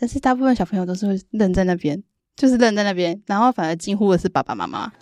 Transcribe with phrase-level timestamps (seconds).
[0.00, 2.00] 但是大部分小朋友都是会愣在那边，
[2.36, 4.92] 就是愣在那边，然后反而惊呼的是爸爸妈妈。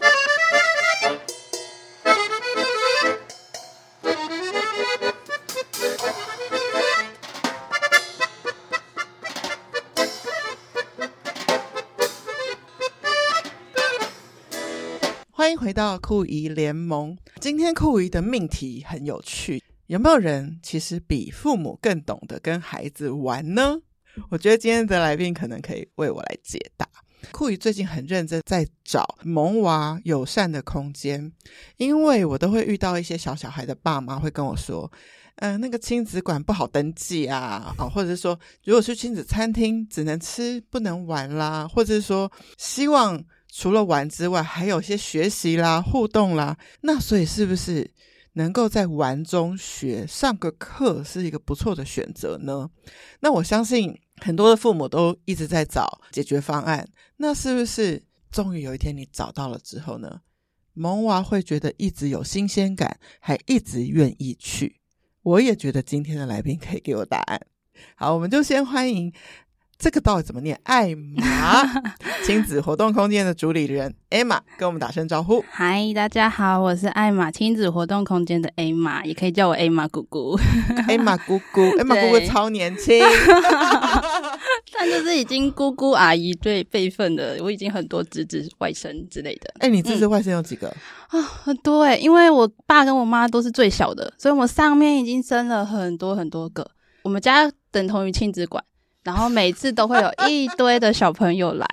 [15.30, 17.18] 欢迎回到酷姨联盟。
[17.38, 23.82] 今天酷姨的命题很有趣，有没有人其实比父母更懂得跟孩子玩呢？
[24.30, 26.86] 我觉得今天的来宾可能可以为我来解答。
[27.32, 31.32] 酷姨最近很认真在找萌娃友善的空间，
[31.76, 34.90] 因为我都会遇到一些小小孩的爸妈会跟我说，
[35.36, 43.24] 嗯、那个亲子馆不好登记啊，啊，或者是说，如果是亲子餐厅，只能吃不能玩啦，或者是说，希望。
[43.48, 46.58] 除了玩之外，还有一些学习啦、互动啦。
[46.82, 47.90] 那所以是不是
[48.34, 52.68] 能够在玩中学上个课是一个不错的选择呢？
[53.20, 56.88] 那我相信很多的父母都一直在找解决方案。
[57.16, 60.20] 那是不是终于有一天你找到了之后呢？
[60.74, 64.80] 萌娃会觉得一直有新鲜感，还一直愿意去。
[65.22, 67.40] 我也觉得今天的来宾可以给我答案。
[67.94, 69.12] 好，我们就先欢迎。
[69.78, 70.58] 这个到底怎么念？
[70.64, 71.62] 艾玛
[72.24, 75.44] 亲子活动空间的主理人艾玛，跟我们打声招呼。
[75.50, 80.34] 嗨，大家好，我是艾玛亲子活动空间的艾玛，也可以叫我艾玛姑姑。
[80.88, 82.98] 艾玛姑姑， 艾玛姑姑超年轻，
[84.72, 89.52] 但就是已经姑姑阿姨对辈分的，我已经很多侄子外甥之类的。
[89.58, 90.68] 哎，你侄子外甥有几个？
[91.08, 96.66] 啊、很多哎，因为我爸跟我妈都是最小的，所以我们上面已经生了很多很多个。
[97.02, 98.64] 我们家等同于亲子馆。
[99.06, 101.64] 然后每次都会有一堆的小朋友来，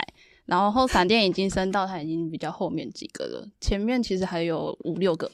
[0.46, 5.28] 然后后闪电已经升到他已经比较后面几个了，前面其实还有五六个，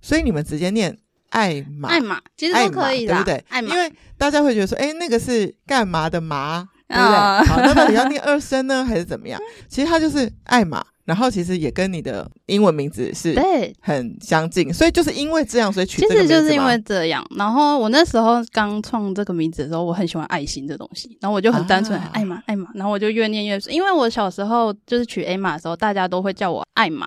[0.00, 0.96] 所以你们直接念
[1.28, 3.44] 艾玛，艾玛其实都可以的，对不对？
[3.50, 7.14] 艾玛，因为大家会觉得说，哎，那个是干嘛的嘛，对不对？
[7.14, 9.38] 哦、好，那到底要念二声呢，还是怎么样？
[9.68, 10.82] 其实它就是艾玛。
[11.12, 16.28] 然后其实也跟你的英文名字是对很相近，所以就是因为这样，所以取这个名字。
[16.28, 17.22] 其实就是因为这样。
[17.36, 23.74] 然后我那时候刚创这个名字的时候，我很喜欢爱心这东西，然后我就很单纯，啊、艾玛艾玛，然后我就越念越顺。
[23.74, 27.06] 因为我小时候就是取艾玛的时候，大家都会叫我艾玛，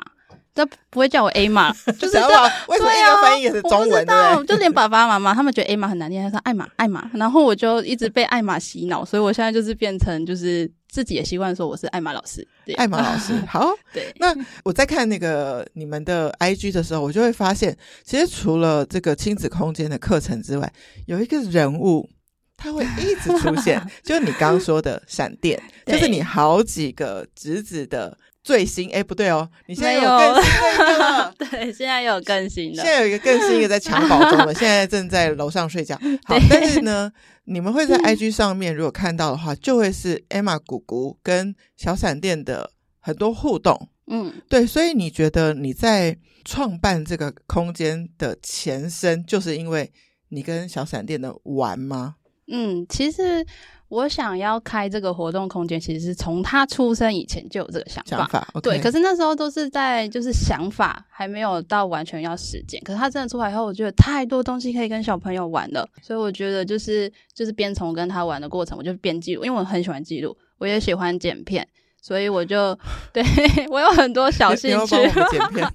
[0.55, 2.51] 都不会叫我艾玛， 就是这样。
[2.67, 3.81] 为什么英文翻译也是中文？
[3.81, 10.71] 我不知道，就连爸爸妈妈他们觉得 A 玛很难念，他说艾玛艾玛，然后我就一直被艾玛洗脑，所以我现在就是变成就是。
[10.88, 13.69] 自己也习惯说我是艾玛老师，对，艾玛老师好。
[13.91, 14.33] 对，那
[14.63, 20.73] 我在看那个你们的 IG 的时候，我就会发现，其实除了这个亲子空间的课程之外，
[21.05, 22.09] 有一个人物
[22.55, 28.17] 他会一直出现， 就是你刚刚说的闪电，就是你好几个侄子的。
[28.45, 31.33] 最新哎，不对哦，你现在有更新的了。
[31.39, 32.83] 对，现在有更新 的。
[32.83, 36.00] 现在有一个更新一个在襁褓中的，现在正在楼上睡觉。
[36.25, 37.11] 好，但是呢，
[37.45, 42.69] 你们会在 IG 上面如果看到的话，就会是 Emma 姑姑跟小闪电的
[43.00, 43.89] 很多互动。
[44.05, 49.91] 嗯，对，所以你觉得你在创办这个空间的前身，就是因为
[50.29, 52.17] 你跟小闪电的玩吗？
[52.47, 53.44] 嗯，其实。
[53.88, 58.18] 我想要开这个活动空间，其实是从他出生以前就有这个想法。
[58.18, 62.81] 想法 okay、对，可是那时候都是在就是想法还没有到完全要实践。
[62.84, 71.67] 可是他真的出来以后，我觉得太多东西可以跟小朋友玩了，所以我觉得就是就是边从跟他玩的过程，我就边记录，因为我很喜欢记录，我也喜欢剪片，
[72.02, 72.78] 所以我就
[73.13, 73.23] 对
[73.69, 74.75] 我有很多小兴趣。
[74.75, 75.73] 你要帮我们剪片？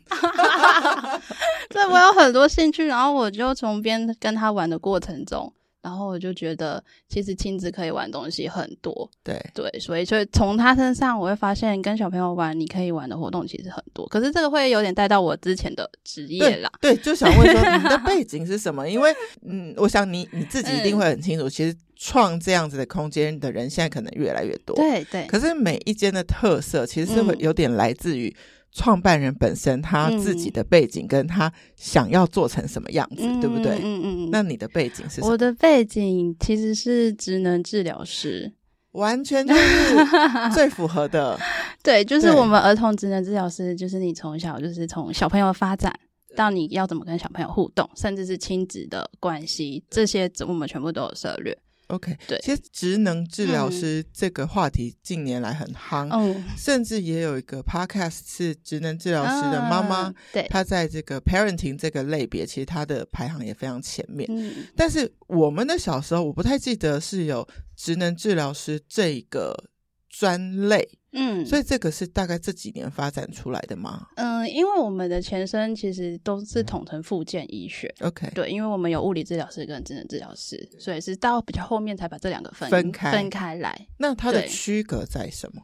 [1.70, 5.52] 对，我有很多兴趣，然后我就从边跟他玩的过程中。
[5.82, 14.06] 然后我就觉得，其实亲子可以玩东西很多，对对，所以所以从他身上，我会发现跟小朋友玩，你可以玩的活动其实很多。
[14.08, 18.88] 可是这个会有点带到我之前的职业啦，对，对，就想问说你的背 景是什么？
[18.88, 25.26] 因为嗯，我想你你自己一定会很清楚，嗯、其实创这样子的空间的人现在可能越来越多，对对。
[25.26, 28.28] 可是每一间的特色其实是会有点来自于。
[28.28, 28.42] 嗯
[28.72, 33.76] 创办人本身他自己的背景，跟他想要做成什么样子，嗯、对不对？
[33.78, 34.28] 嗯嗯嗯。
[34.30, 35.28] 那你的背景是什么？
[35.28, 38.52] 我的背景其实是职能治疗师，
[38.92, 39.96] 完全就是
[40.54, 41.38] 最符合的。
[41.82, 45.92] 对，就是我们儿童职能治疗师，就是你从小就是从小朋友发展
[46.36, 51.56] 到你要怎么跟小朋友互动，甚至是亲子的关系，这些我们全部都有涉猎。
[51.90, 64.28] OK，对，其实职能治疗师这个话题近年来很夯，嗯，甚至也有一个 podcast 是职能治疗师的妈妈，嗯、对，她在这个 parenting 这个类别，其实她的排行也非常前面。
[64.32, 67.46] 嗯，但是我们的小时候，我不太记得是有
[67.76, 69.70] 职能治疗师这个
[70.08, 74.06] 专类，嗯，所以这个是大概这几年发展出来的吗？
[74.16, 77.92] 嗯，因为我们的前身其实都是统称复健医学。
[78.00, 83.86] OK，对，因为我们有物理治疗师跟职能治疗师，所以是到比较后面才把这两个分分开分开来。
[83.98, 85.62] 那它的区隔在什么？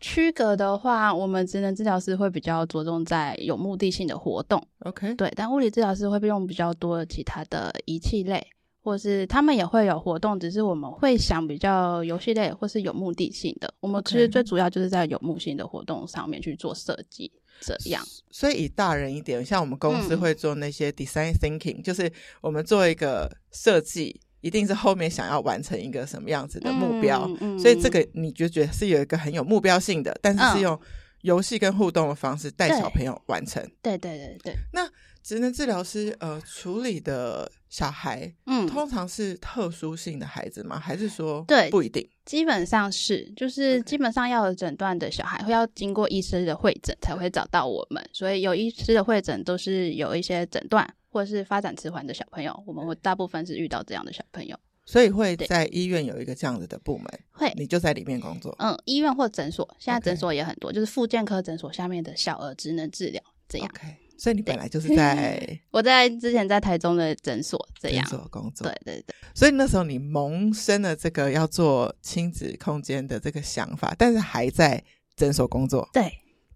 [0.00, 4.62] 区隔的话，我们职能治疗师会比较着重在有目的性的活动。
[4.80, 8.46] OK，对，但物理治疗师会用比较多的其他的仪器类。
[8.86, 13.74] 或是他们也会有活动，只是我们会想比较游戏类或是有目的性的。
[13.80, 17.28] 我们其实最主要就是在有目的性的活动上面去做设计，
[17.60, 18.00] 这样。
[18.30, 22.08] 所以以大人一点，像我们公司会做那些 design thinking，、嗯、就是
[22.40, 27.24] 我们做一个设计，一定是后面想要完成一个什么样子的目标。
[27.40, 30.78] 嗯嗯、所以这个你就觉得是有一个很有目标性的，但是是用
[31.22, 33.60] 游戏跟互动的方式带小朋友完成。
[33.82, 34.54] 对对对对。
[34.72, 34.88] 那
[35.26, 40.78] 职能治疗师呃处理的小孩，嗯，通常是特殊性的孩子吗？
[40.78, 42.08] 还是说对不一定？
[42.24, 48.08] 基本上是，就是基本上要有诊断的小孩，会要经过医师的会诊才会找到我们。
[48.12, 54.56] 所以有医师的会诊都是有一些诊断或者是发展迟缓的小朋友，我们会大部分是遇到这样的小朋友。
[54.84, 58.54] 所以会在医院有一个这样子的部门，会你就在里面工作。
[58.60, 63.68] 嗯，医院或诊所，现在诊所也很多，就是复健科诊所下面的小儿职能治疗这样。
[63.74, 64.05] Okay.
[64.18, 69.14] 所以你本来就是在 我在之前在台中的诊所这样诊所工作，对对对。
[69.34, 74.82] 所以那时候你萌生了这个要做亲子空间的这个想法，但是还在
[75.14, 76.10] 诊所工作，对。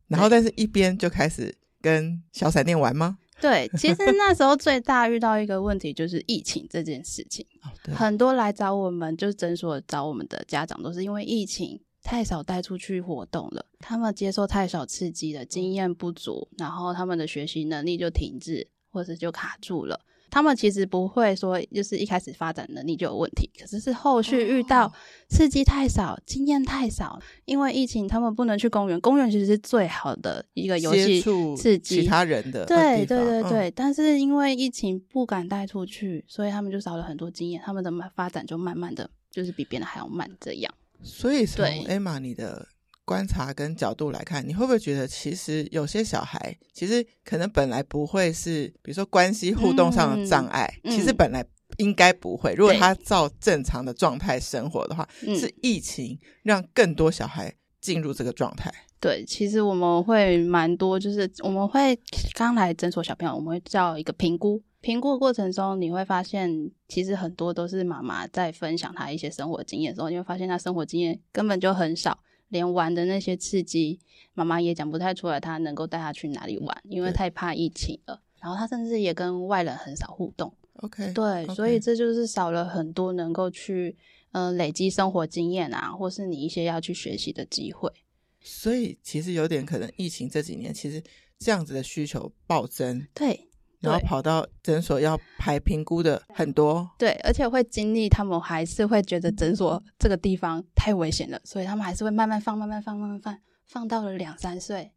[0.08, 3.18] 然后，但是一边就开始跟小闪电玩吗？
[3.40, 11.80] 对，其实那时候最大遇到一个问题就是疫情这件事情， 哦、很多来找我们就是诊所找我们的家长都是因为疫情。
[12.02, 20.00] 太少带出去活动了，他们接受太少刺激了，经验不足，然后他们的学习能力就停滞，或者就卡住了。
[20.32, 24.92] 他们其实不会说，就是一开始发展能力就有问题，可是是后续遇到
[25.28, 31.20] 刺激太少，经验太少，因为疫情他们不能去公园，公园其实是最好的一个游戏
[31.56, 32.64] 刺激其他人的。
[32.64, 40.72] 对对对对，嗯、但是因为疫情不敢带出去，所以他们就少了很多经验，他们的发展就慢慢的就是比别人还要慢这样。
[41.02, 42.66] 所以从 Emma 你的
[43.04, 51.44] 观察跟角度来看，你会不会觉得其实有些小孩其实可能本来不会是，比如说关系互动上的障碍，嗯、其实本来
[51.78, 52.54] 应该不会。
[52.54, 58.72] 如果他照正常的状态生活的话，是疫情让更多小孩进入这个状态。
[59.00, 61.98] 对，其实我们会蛮多，就是我们会
[62.34, 64.62] 刚来诊所小朋友，我们会叫一个评估。
[64.80, 72.18] 评估的过程中，你会发现，其实很多都是妈妈在分享她一些生活经验的时候，你会发现她生活经验根本就很少，
[72.48, 74.00] 连玩的那些刺激，
[74.32, 78.22] 妈妈也讲不太出来，她能够带她去哪里玩，因为太怕疫情了。
[78.40, 80.50] 然后她甚至也跟外人很少互动。
[80.76, 81.54] OK，对，okay.
[81.54, 83.94] 所以这就是少了很多能够去
[84.32, 87.92] 嗯、呃、累积生活经验啊，或是你一些要去学习的机会。
[88.40, 91.02] 所以其实有点可能，疫情这几年其实
[91.38, 93.06] 这样子的需求暴增。
[93.12, 93.49] 对。
[93.80, 104.92] 然后跑到诊所要排评估的很多，对，而且会经历，他们还是会觉得诊所这个地方太危险了，所以他们还是会慢慢放、慢慢放、慢慢放，放到了两三岁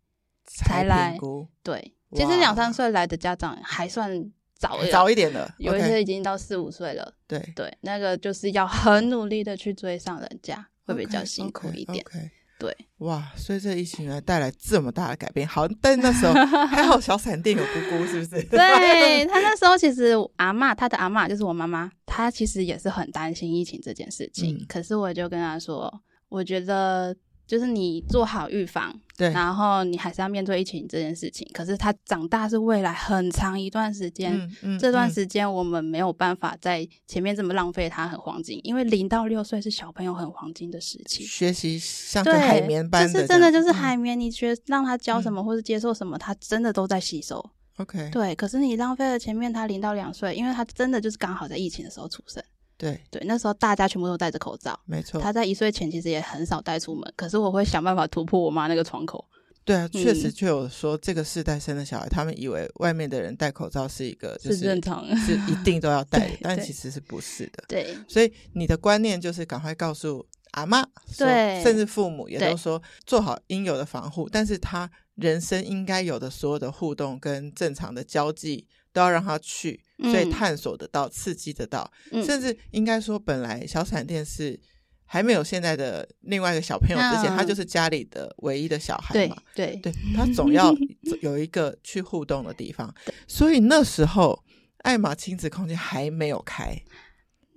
[0.45, 1.17] 才来。
[1.63, 7.13] 对，其实两三岁来的家长还算早了，早一点的，有一些已经到四五岁了。
[7.25, 12.03] 对对，那个就是要很努力的去追上人家，会比较辛苦一点。
[12.03, 12.29] Okay, okay.
[12.59, 13.31] 对，哇！
[13.35, 16.33] 所以这疫情来带来这么大的改变，好，但那时候
[16.67, 18.43] 还好，小闪电有姑姑，是不是？
[18.49, 24.55] 对，他那时候其实阿嬷，他的阿嬷就是我妈妈，她其实也是很担心疫情这件事情。
[24.55, 27.15] 嗯、可是我就跟她说，我觉得。
[27.45, 31.47] 就是你做好预防，对，然后你还是要面对疫情这件事情。
[31.53, 47.43] 可是他长大是未来很长一段时间，嗯嗯、这段时间我们没有办法在前面这么浪费它很黄金，因为零到六岁是小朋友很黄金的时期，学习像个海绵般的，就是真的就是海绵，你学让他教什么或是接受什么，他真的都在吸收。
[47.77, 48.35] OK，对。
[48.35, 52.41] 可是你浪费了前面他零到两岁，因为他真的就是刚好在疫情的时候出生。
[52.77, 55.21] 对对，那时候大家全部都戴着口罩，没错。
[55.21, 59.23] 他在一岁前其实也很少带出门，可是我会想办法突破我妈那个窗口。
[59.65, 67.63] 对啊，确实就有说这个世代生的小孩，他们以为外面的人戴口罩是一个就是正常，是 一定都要戴，但其实是不是的。
[67.69, 70.85] 对，所以你的观念就是赶快告诉阿妈，
[71.17, 79.81] 对，甚至父母也都说做好应有的防护，但是他人生应该有的所有的互动跟正常的交际都要让他去。
[79.99, 84.59] 所以探索得到，刺激得到，嗯、甚至应该说，本来小闪电是
[85.05, 89.37] 还没有现在的另外一个小朋友之前，嗯、他就是家里的唯一的小孩嘛。
[89.55, 90.75] 对对，对，他总要
[91.21, 92.93] 有一个去互动的地方。
[93.29, 94.43] 所以那时候，
[94.79, 96.75] 艾玛亲子空间还没有开，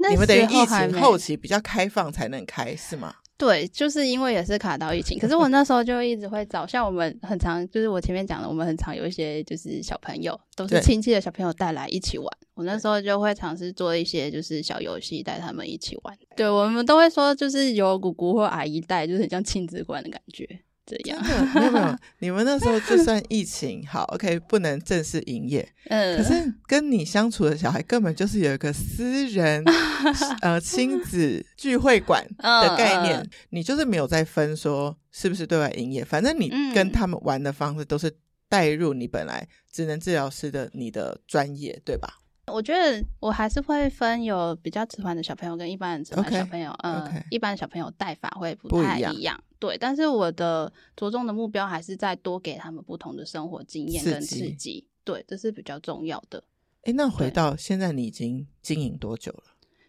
[0.08, 3.12] 你们等于疫情后期比较开放才能开，是吗？
[3.38, 12.26] 对，就是因为也是卡到疫情，可是我那时候就一直会找，像我们很常，就是我前面讲的，我们很常有一些就是小朋友，都是亲戚的小朋友带来一起玩。
[12.54, 16.16] 我那时候就会尝试做一些就是小游戏，带他们一起玩。
[16.34, 20.48] 对，我们都会说，就是有姑姑或阿姨带，就是很像亲子馆的感觉。
[20.86, 21.20] 这样。
[21.54, 29.62] 没有没有， 你们那时候就算疫情好，OK，不能正式营业，嗯，可是跟你相处的小孩根本就是有一个私人
[30.40, 38.10] 呃亲子聚会馆的概念，你就是没有在分说是不是对外营业，反正你跟他们玩的方式都是
[38.48, 42.08] 带入你本来职能治疗师的你的专业，对吧？
[42.52, 49.76] 我觉得我还是会分有比较迟缓的小朋友跟一般的迟缓小朋友，嗯.一般的小朋友带法会不太一样，对。
[49.78, 56.42] 但是我的着重的目标还是在多给他们不同的生活经验跟刺激，刺激对，这是比较重要的。
[56.82, 59.44] 哎，那回到现在，你已经经营多久了？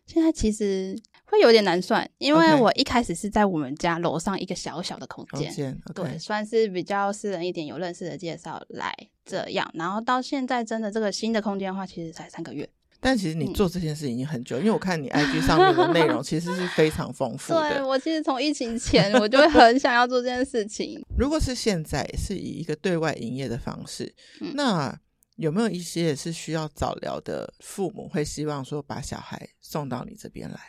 [0.06, 5.54] 现在其实会有点难算，因为我一开始是在我们家楼上一个小小的空间
[5.88, 5.94] ，okay.
[5.94, 8.96] 对，算是比较私人一点，有认识的介绍来
[9.26, 12.70] 这样，然后到现在真的这个新的空间的话，其实才三个月。
[13.00, 17.70] 但其实你做这件事已经很久，嗯、因为我看你 IG 上面的内容其实是非常丰富的。
[17.70, 21.04] 对，我其实从疫情前我就会很想要做这件事情。
[21.18, 25.00] 如果是现在是以一个对外营业的方式，嗯、那。
[25.38, 30.60] 有没有一些是需要早疗的父母会希望说把小孩送到你这边来？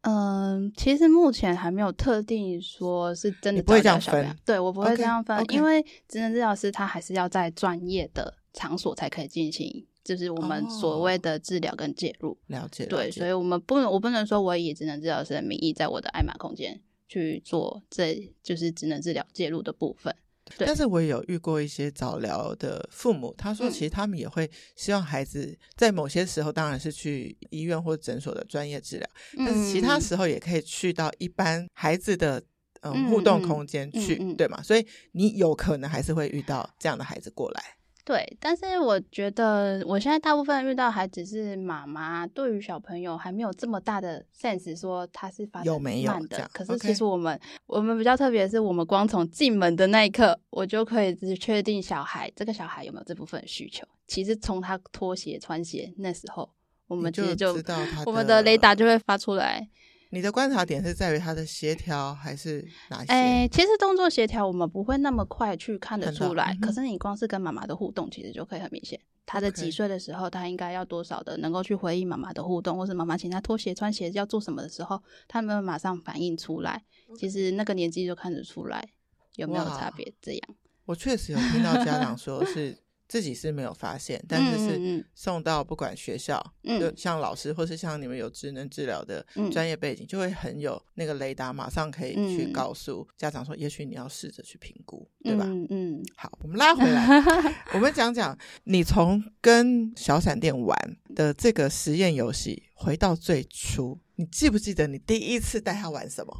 [0.00, 4.34] 嗯，其实目前还没有特定说是真的不会这样分。
[4.46, 5.52] 对，我不会这样分，okay, okay.
[5.52, 12.38] 因为职能治疗师他还是要在专业的场所才可以进行，就是我们所谓的治疗跟介入。
[12.46, 20.14] 了解，对，所以我们不能，我不能说我以职能治疗师的名义在我的爱玛空间去做，这就是职能治疗介入的部分。
[20.56, 32.42] 对但是我也有遇过一些早疗的父母，他说其实他们也会希望孩子在某些时候当然是去医院或诊所的专业治疗，嗯，但是其他时候也可以去到一般孩子的
[32.80, 34.62] 嗯互动空间去，嗯嗯嗯，对吗？
[34.62, 37.62] 所以你有可能还是会遇到这样的孩子过来。
[38.08, 45.70] 对，但是我觉得我现在大部分遇到还只是妈妈，对于小朋友还没有这么大的 sense，说他是发展慢的。
[45.72, 46.50] 有没有这样？
[46.50, 53.86] 可是其实我们我们比较特别的是，我们光从进门的那一刻，我就可以只确定小孩这个小孩有没有这部分需求。
[54.06, 56.48] 其实从他脱鞋穿鞋那时候，
[56.86, 59.68] 我们其实就知道他我们的雷达就会发出来。
[60.10, 63.12] 你的观察点是在于他的协调还是哪些？
[63.12, 68.98] 哎、欸，其实动作协调我们不会那么快去看得出来，嗯、可是你光是跟妈妈的互动，其实就可以很明显。
[69.26, 76.82] 他的几岁的时候，他应该要多少的能够去回应妈妈的互动，或是妈妈请他脱鞋穿鞋要做什么的时候，他们马上反应出来。
[77.18, 78.88] 其实那个年纪就看得出来
[79.36, 80.14] 有没有差别。
[80.22, 80.42] 这样，
[80.86, 82.78] 我确实有听到家长说是。
[83.08, 95.44] 自己是没有发现，但是是送到不管学校，嗯、就像老师或是像你们有职能治疗的专业背景，嗯、就会很有那个雷达，马上可以去告诉家长说，也许你要试着去评估，对吧？
[95.46, 97.06] 嗯，嗯好，我们拉回来，
[97.72, 100.76] 我们讲讲你从跟小闪电玩
[101.14, 103.98] 的这个实验游戏，回到最初。
[104.16, 106.36] 你记不记得你第一次带他玩什么？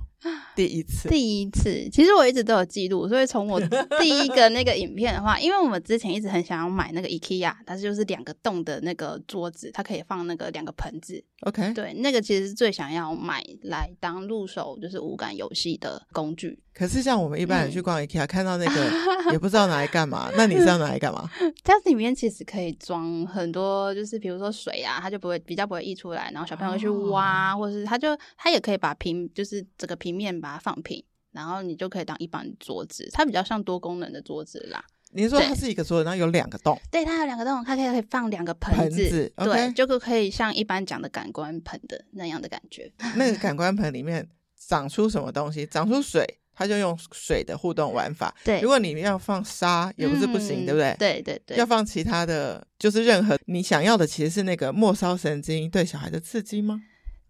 [0.57, 3.61] 第一次，第一次，其实我一直都有记录，所以从我
[4.01, 11.23] 第一个那个影片的话，因为我们之前一直很想要买那个 IKEA，它就是两个洞的那个桌子，它可以放那个两个盆子。
[11.43, 16.59] OK，对，那个其实是最想要买来当入手就是无感游戏的工具。
[16.75, 18.93] 可是像我们一般人去逛 IKEA，、嗯、看到那个
[19.33, 21.29] 也不知道拿来干嘛，那你是要拿来干嘛？
[21.63, 34.83] 它里面其实可以装很多，就是比如说水啊，它就不会比较不会溢出来，然后小朋友去挖，哦、或者是它就它也可以把瓶，就是整个平面把它放平，然后你就可以当一般桌子，它比较像多功能的桌子啦。
[35.11, 39.75] 你说它是一个桌子，然后有两个洞，对，它有两个洞，它可以可以放两个盆子，盆子对，okay?
[39.75, 42.91] 就可以像一般讲的感官盆的那样的感觉。
[43.17, 45.67] 那个感官盆里面长出什么东西？
[45.67, 46.25] 长出水，
[46.55, 48.35] 它就用水的互动玩法。
[48.45, 50.97] 对，如果你要放沙，也不是不行，嗯、对不对？
[50.99, 56.83] 对对对，要放其他的就是任何你想要的，其实是那个末梢神经对小孩的刺激吗？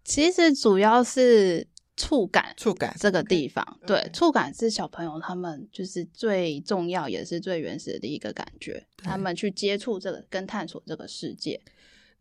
[0.03, 1.65] 其实主要是。
[1.99, 3.87] 触感，触感这个地方，okay.
[3.87, 11.59] 对.触感是小朋友他们就是最重要也是最原始的一个感觉，他们去接触这个跟探索这个世界。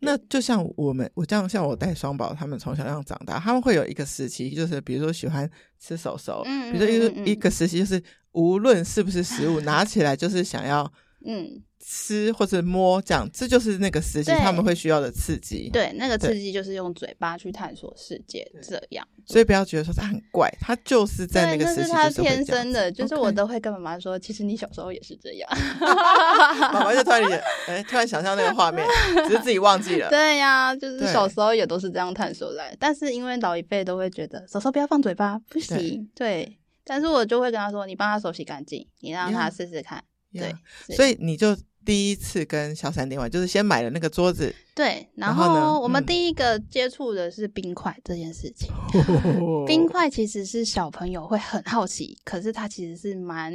[0.01, 10.93] 那就像我们，我这样像我带双宝，他们从小这样长大，他们会有一个时期，就是比如说喜欢吃手手，嗯，比如说一个一个时期，就是无论是不是食物， 拿起来就是想要
[11.25, 11.63] 嗯。
[11.91, 15.71] 吃或者摸，这样这就是那个时期他们会需要的刺激。
[15.73, 19.09] 对，那个刺激就是用嘴巴去探索世界，这样。
[19.25, 22.93] 所以不要觉得说他很怪，他就是在那个时期就是，是他天生的。
[22.93, 25.49] 就是我都会跟妈妈说，其实你小时候也是这样。
[25.81, 28.87] 妈妈就突然间，哎，突然想象那个画面，
[29.27, 30.11] 只是自己忘记了。
[30.11, 32.77] 对呀，就是小时候也都是这样探索来。
[32.79, 36.07] 但是因为老一辈都会觉得，手手不要放嘴巴，不行。
[36.15, 40.05] 对，但是我就会跟他说，你帮他手洗干净，你让他试试看。
[40.35, 40.55] 对，
[40.95, 41.57] 所以你就。
[41.89, 44.55] 第一次跟小闪电玩，就是先买了那个桌子。
[44.75, 48.71] 对，然后，然后我们第一个接触的是冰块这件事情。
[48.93, 53.51] 嗯、冰块其实是小朋友会很好奇，可是它其实是蛮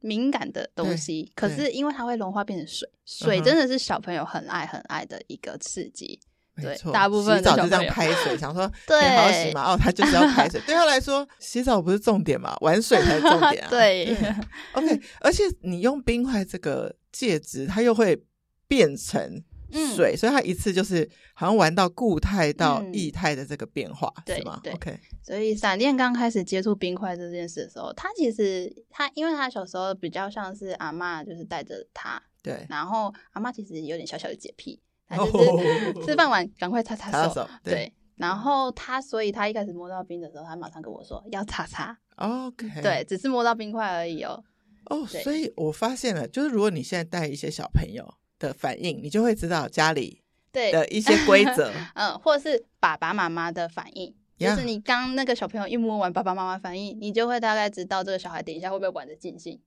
[0.00, 1.30] 敏感的东西。
[1.34, 6.18] 可是因为它会融化变成水，水真的是小朋友很爱很爱的一个刺激。
[6.62, 9.74] 对，大部分洗澡就这样拍水， 想说很好洗嘛。
[9.74, 10.58] 哦，他就是要拍水。
[10.66, 13.68] 对他来说，洗澡不是重点嘛，玩水才是重点啊。
[13.68, 14.34] 对，对
[14.72, 14.98] ，OK。
[15.20, 18.22] 而且你用冰块这个介质，它又会
[18.68, 19.42] 变成
[19.96, 24.60] 水，嗯、所以它一次就是好像玩到固态到液态的这个变化，嗯、是吗？
[24.62, 25.00] 对，OK。
[25.22, 32.66] 所以闪电刚开始接触冰块这件事的时候，他其实他因为他小时候比较像是阿嬷，就是带着他，对。
[32.68, 34.80] 然后阿嬷其实有点小小的洁癖。
[35.08, 37.92] 他就是吃饭完赶快擦擦 手，手对，对。
[38.16, 41.96] 然后他，所以他一开始摸到冰的时候，他马上跟我说要擦擦。
[42.16, 44.42] OK，对，只是摸到冰块而已哦。
[44.86, 54.14] 哦，oh, 所以我发现了，就是如果你现在带一些小朋友的反应，你就会知道家里对的一些规则， 嗯，或者是爸爸妈妈的反应.
[54.38, 59.58] 就是你刚那个小朋友一摸完，爸爸妈妈反应，你就会大概知道这个小孩等一下会不会玩的尽兴。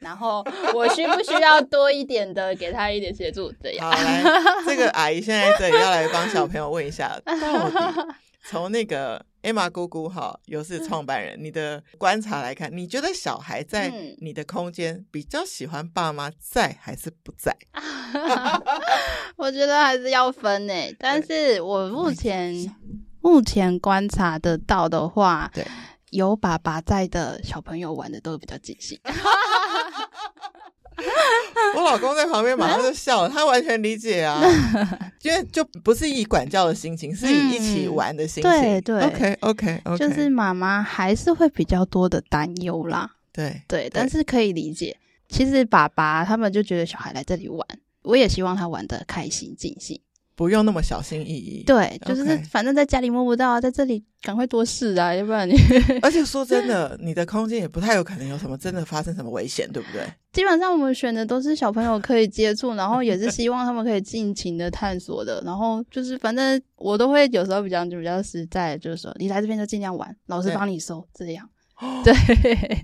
[0.00, 0.44] 然后
[0.74, 3.52] 我需不需要多一点的给他一点协助？
[3.60, 3.90] 这样。
[3.90, 4.22] 好，来，
[4.64, 7.34] 这个阿姨现在这里要来帮小朋友问一下，到
[7.68, 7.74] 底
[8.44, 17.56] 从那个 Emma 姑姑哈，又是创办人，你的观察来看，你觉得小孩在你的空间比较喜欢爸妈在还是不在？
[19.36, 22.74] 我觉得还是要分诶，但是我目前
[23.20, 25.66] 目前观察得到的话，对。
[26.10, 28.98] 有爸爸在的小朋友玩的都比较尽兴。
[31.76, 34.42] 我老公在旁边马上就笑了，他完全理解啊，
[35.22, 38.50] 因为就不是以管教的心情，是以一起玩的心情。
[38.50, 43.10] 对对，OK OK OK，就是妈妈还是会比较多的担忧啦。
[43.32, 44.96] 对对，但是可以理解。
[45.28, 47.66] 其实爸爸他们就觉得小孩来这里玩，
[48.02, 50.00] 我也希望他玩的开心尽兴。
[50.38, 51.64] 不用那么小心翼翼。
[51.66, 55.56] 对，就是反正在家里摸不到，在这里赶快多试啊，要不然你。
[56.00, 60.06] 而且说真的，你的空间也不太有可能有什么真的发生什么危险，对不对？
[60.32, 65.42] 基本上我们选的都是小朋友可以接触，然后也是希望他们可以尽情的探索的。
[65.44, 71.50] 然后就是反正我都会有时候比较就比较实在，就是说你来这边就尽量玩，老师帮你收这样。
[72.02, 72.12] 对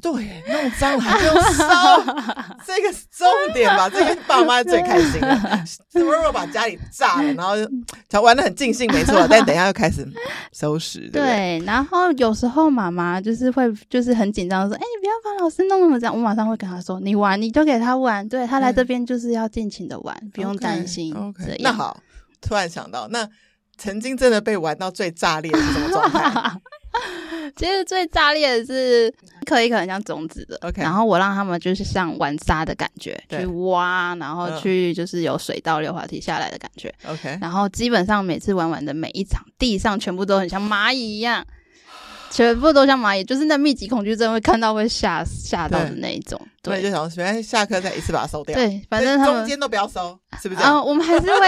[0.00, 1.64] 对，弄脏了还不用收，
[2.64, 3.90] 这个是重点吧？
[3.90, 5.64] 这个爸妈最开心的。
[6.00, 7.54] 如果把家里炸了，然后
[8.09, 9.26] 就玩的很尽兴，没错。
[9.28, 10.07] 但等一下又开始
[10.52, 11.00] 收拾。
[11.11, 18.28] 对，对，然后有时候妈妈就是会就是很紧张，说：“哎，你不要把老师弄那么脏。”我马上会跟他说：“你玩，你就给他玩。
[18.28, 21.98] 对，他来这边就是要尽情的玩，不用担心。” OK，那好，
[22.40, 23.28] 突然想到，那
[23.76, 26.52] 曾经真的被玩到最炸裂是什么状态？
[27.57, 29.09] 其实最炸裂的是
[29.42, 30.83] 一颗一颗很像种子的，OK。
[30.83, 37.38] 然后我让他们就是像玩沙的感觉，去挖，然后去就是有水道溜滑梯下来的感觉，OK。
[37.40, 41.44] 然后基本上每次玩完的每一场，地上全部都很像蚂蚁一样。
[42.34, 46.40] 全部都像蚂蚁，就是那密集恐惧症会看到会吓吓到的那一种。
[46.60, 48.56] 对，对就想说，反正下课再一次把它收掉。
[48.56, 50.60] 对，反正他们中间都不要收，是不是？
[50.60, 51.40] 啊，我们还是会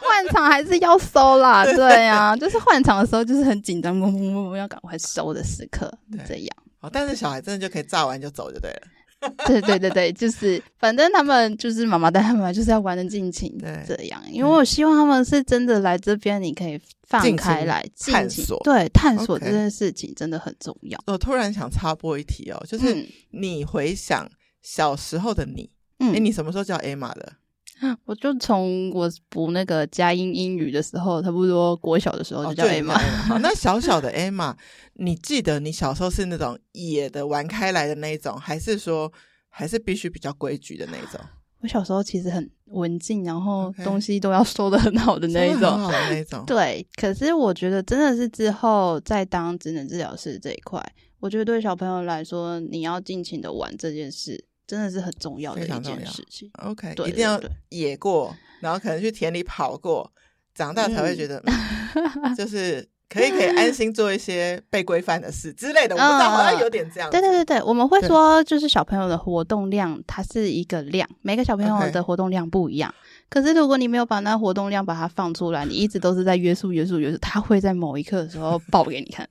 [0.00, 1.64] 换场，还是要收啦。
[1.74, 6.56] 对呀、啊，就是换场的时候就是很紧张，嗡嗡嗡，要赶快收的时刻，对这样。
[6.80, 8.82] 哦，但是小孩真的就可以炸完就走就对了。
[9.46, 13.54] 对对对对，就是反正他们就是妈妈带他们来，就是要玩的尽情，
[13.86, 14.22] 这样。
[14.30, 20.98] 因为我希望他们是真的来这边，你可以放开来探索，对，探索这件事情真的很重要。
[21.06, 24.30] 我突然想插播一题哦，就是你回想
[24.62, 27.32] 小时候的你，哎，你什么时候叫 Emma 的？
[28.04, 32.98] 我就从我补那个佳音英语的时候，差不多国小的时候就叫 Emma。
[33.26, 34.54] 好，那小小的 Emma，
[34.94, 39.12] 你记得你小时候是那种野的玩开来的那一种，还是说
[39.48, 41.20] 还是必须比较规矩的那一种？
[41.62, 46.42] 我小时候其实很文静，然后东西都要收的很好的那一种，很好的那一种。
[46.46, 50.82] 对，可是我觉得真的是之后在当职能治疗师这一块，
[51.18, 54.42] 我觉得对小朋友来说，你要尽情的玩这件事。
[54.70, 56.48] 真的是很重要的一件事情。
[56.62, 60.08] OK，对，一定要野过，然后可能去田里跑过，
[60.54, 61.42] 长大才会觉得，
[62.38, 65.96] 就是可以可以安心做一些被规范的事之类的。
[65.96, 67.10] 我不知道，好像有点这样。
[67.10, 72.94] 对对对对，我们会说，就是小朋友的活动量，它是一个量，每个小朋友的活动量不一样。
[73.28, 79.28] 可是如果你没有把那活动量把它放出来，你一直都是在约束约束约束，他会在某一刻的时候爆给你看。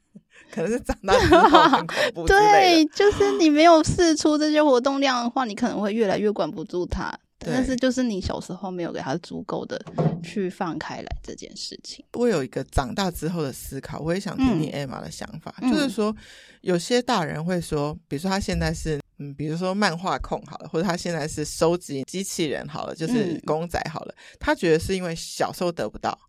[0.51, 2.27] 可能是长大之后 很恐怖。
[2.27, 7.17] 对，就是你没有试出这些活动量的话，你可能会越来越管不住他。
[7.41, 9.81] 对但是就是你小时候没有给他足够的
[10.21, 12.03] 去放开来这件事情。
[12.15, 16.13] 我有一个长大之后的思考，我也想听听 Emma 的想法，嗯、就是说
[16.59, 26.19] 有些大人会说，比如说他现在是嗯，比如说漫画控好了，或者他现在是收集机器人好了，就是公仔好了，嗯、他觉得是因为小时候得不到，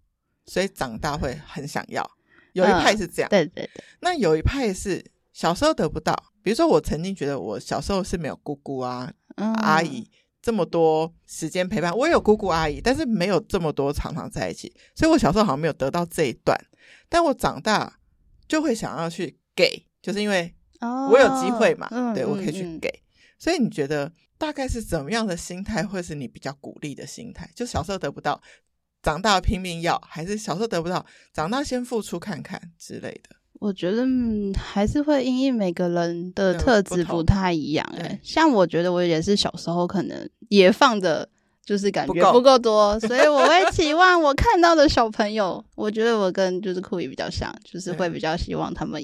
[0.47, 2.09] 所以长大会很想要。
[2.53, 3.85] 有一派是这样，嗯、对对对。
[4.01, 10.11] 那有一派是小时候得不到，比如说我曾经觉得我小时候是没有姑姑啊、嗯、阿姨。
[10.43, 16.59] 这么多时间陪伴，我也有姑姑阿姨，但是没有这么多常常在一起，所以我小时候好像没有得到这一段。
[17.11, 18.01] 但我长大
[18.49, 22.91] 就会想要去给，就是因为我有机会嘛，哦、对，我可以去给。
[23.39, 27.47] 所以你觉得大概是怎么样的心态，会是你比较鼓励的心态？
[27.55, 28.41] 就小时候得不到，
[29.03, 33.37] 长大拼命要，还是小时候得不到，长大先付出看看之类的？
[33.61, 41.29] 我觉得、嗯、还是会因为每个人的特质不太一样哎，像我觉得我也是小时候可能也放的，
[41.63, 42.59] 就是感觉不够。
[42.59, 49.03] 多，所以我会期望我看到的小朋友， 我觉得我跟就是酷姨比较像，就是会比较希望他们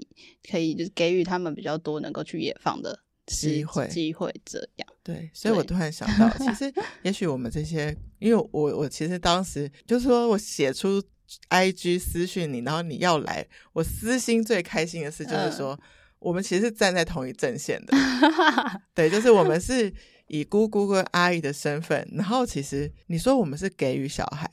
[0.50, 4.88] 可以就是给予他们比较多能够去野放的机会机会这样。
[5.02, 11.02] 对，所以我突然想到，其实 也许我们这些，因为我我其实当时就是说我写出。
[11.50, 15.78] IG 私讯你，然后你要来，我私心最开心的事就是说，嗯、
[16.20, 17.92] 我们其实是站在同一阵线的，
[18.94, 19.92] 对，就是我们是
[20.28, 24.48] 以姑姑跟阿姨的身份，然后其实你说我们是给予小孩，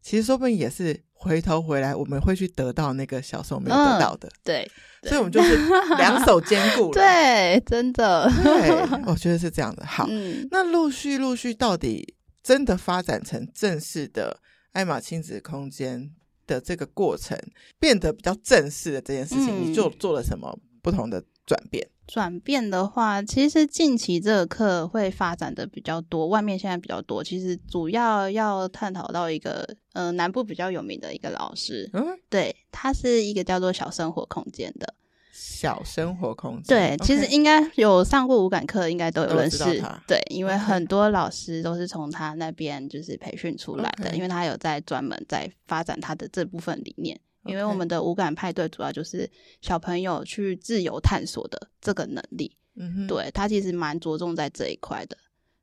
[0.00, 4.70] 其实说不定也是回头回来，我们会去得到那个小时候没有得到的，嗯、对，
[5.02, 5.56] 对所以我们就是
[5.96, 8.70] 两手兼顾了，对，真的，对，
[9.06, 9.86] 我觉得是这样的。
[9.86, 14.38] 好，嗯、那陆续陆续到底真的发展成正式的。
[14.72, 16.10] 艾玛亲子空间
[16.46, 17.38] 的这个过程
[17.78, 21.86] 变得比较正式的这件事情，嗯、你做做了什么不同的转变？
[22.06, 27.22] 转变的话，其实近期这个课会发展的比较多，外面现在比较多。
[27.22, 34.94] 其实主要要探讨到一个，呃，南部比较有名的一个老师，嗯，对，他是一个叫做小生活空间的。
[35.32, 39.64] 小生活空间，对其实应该有上过五感课，应该都有认识。
[40.06, 47.18] 对，因为很多老师都是从他那边就是培训出来的因为他有在专门在发展他的这部分理念。
[47.44, 49.28] 因为我们的五感派对主要就是
[49.60, 52.56] 小朋友去自由探索的这个能力。
[52.74, 55.16] 嗯哼，对，他其实蛮着重在这一块的。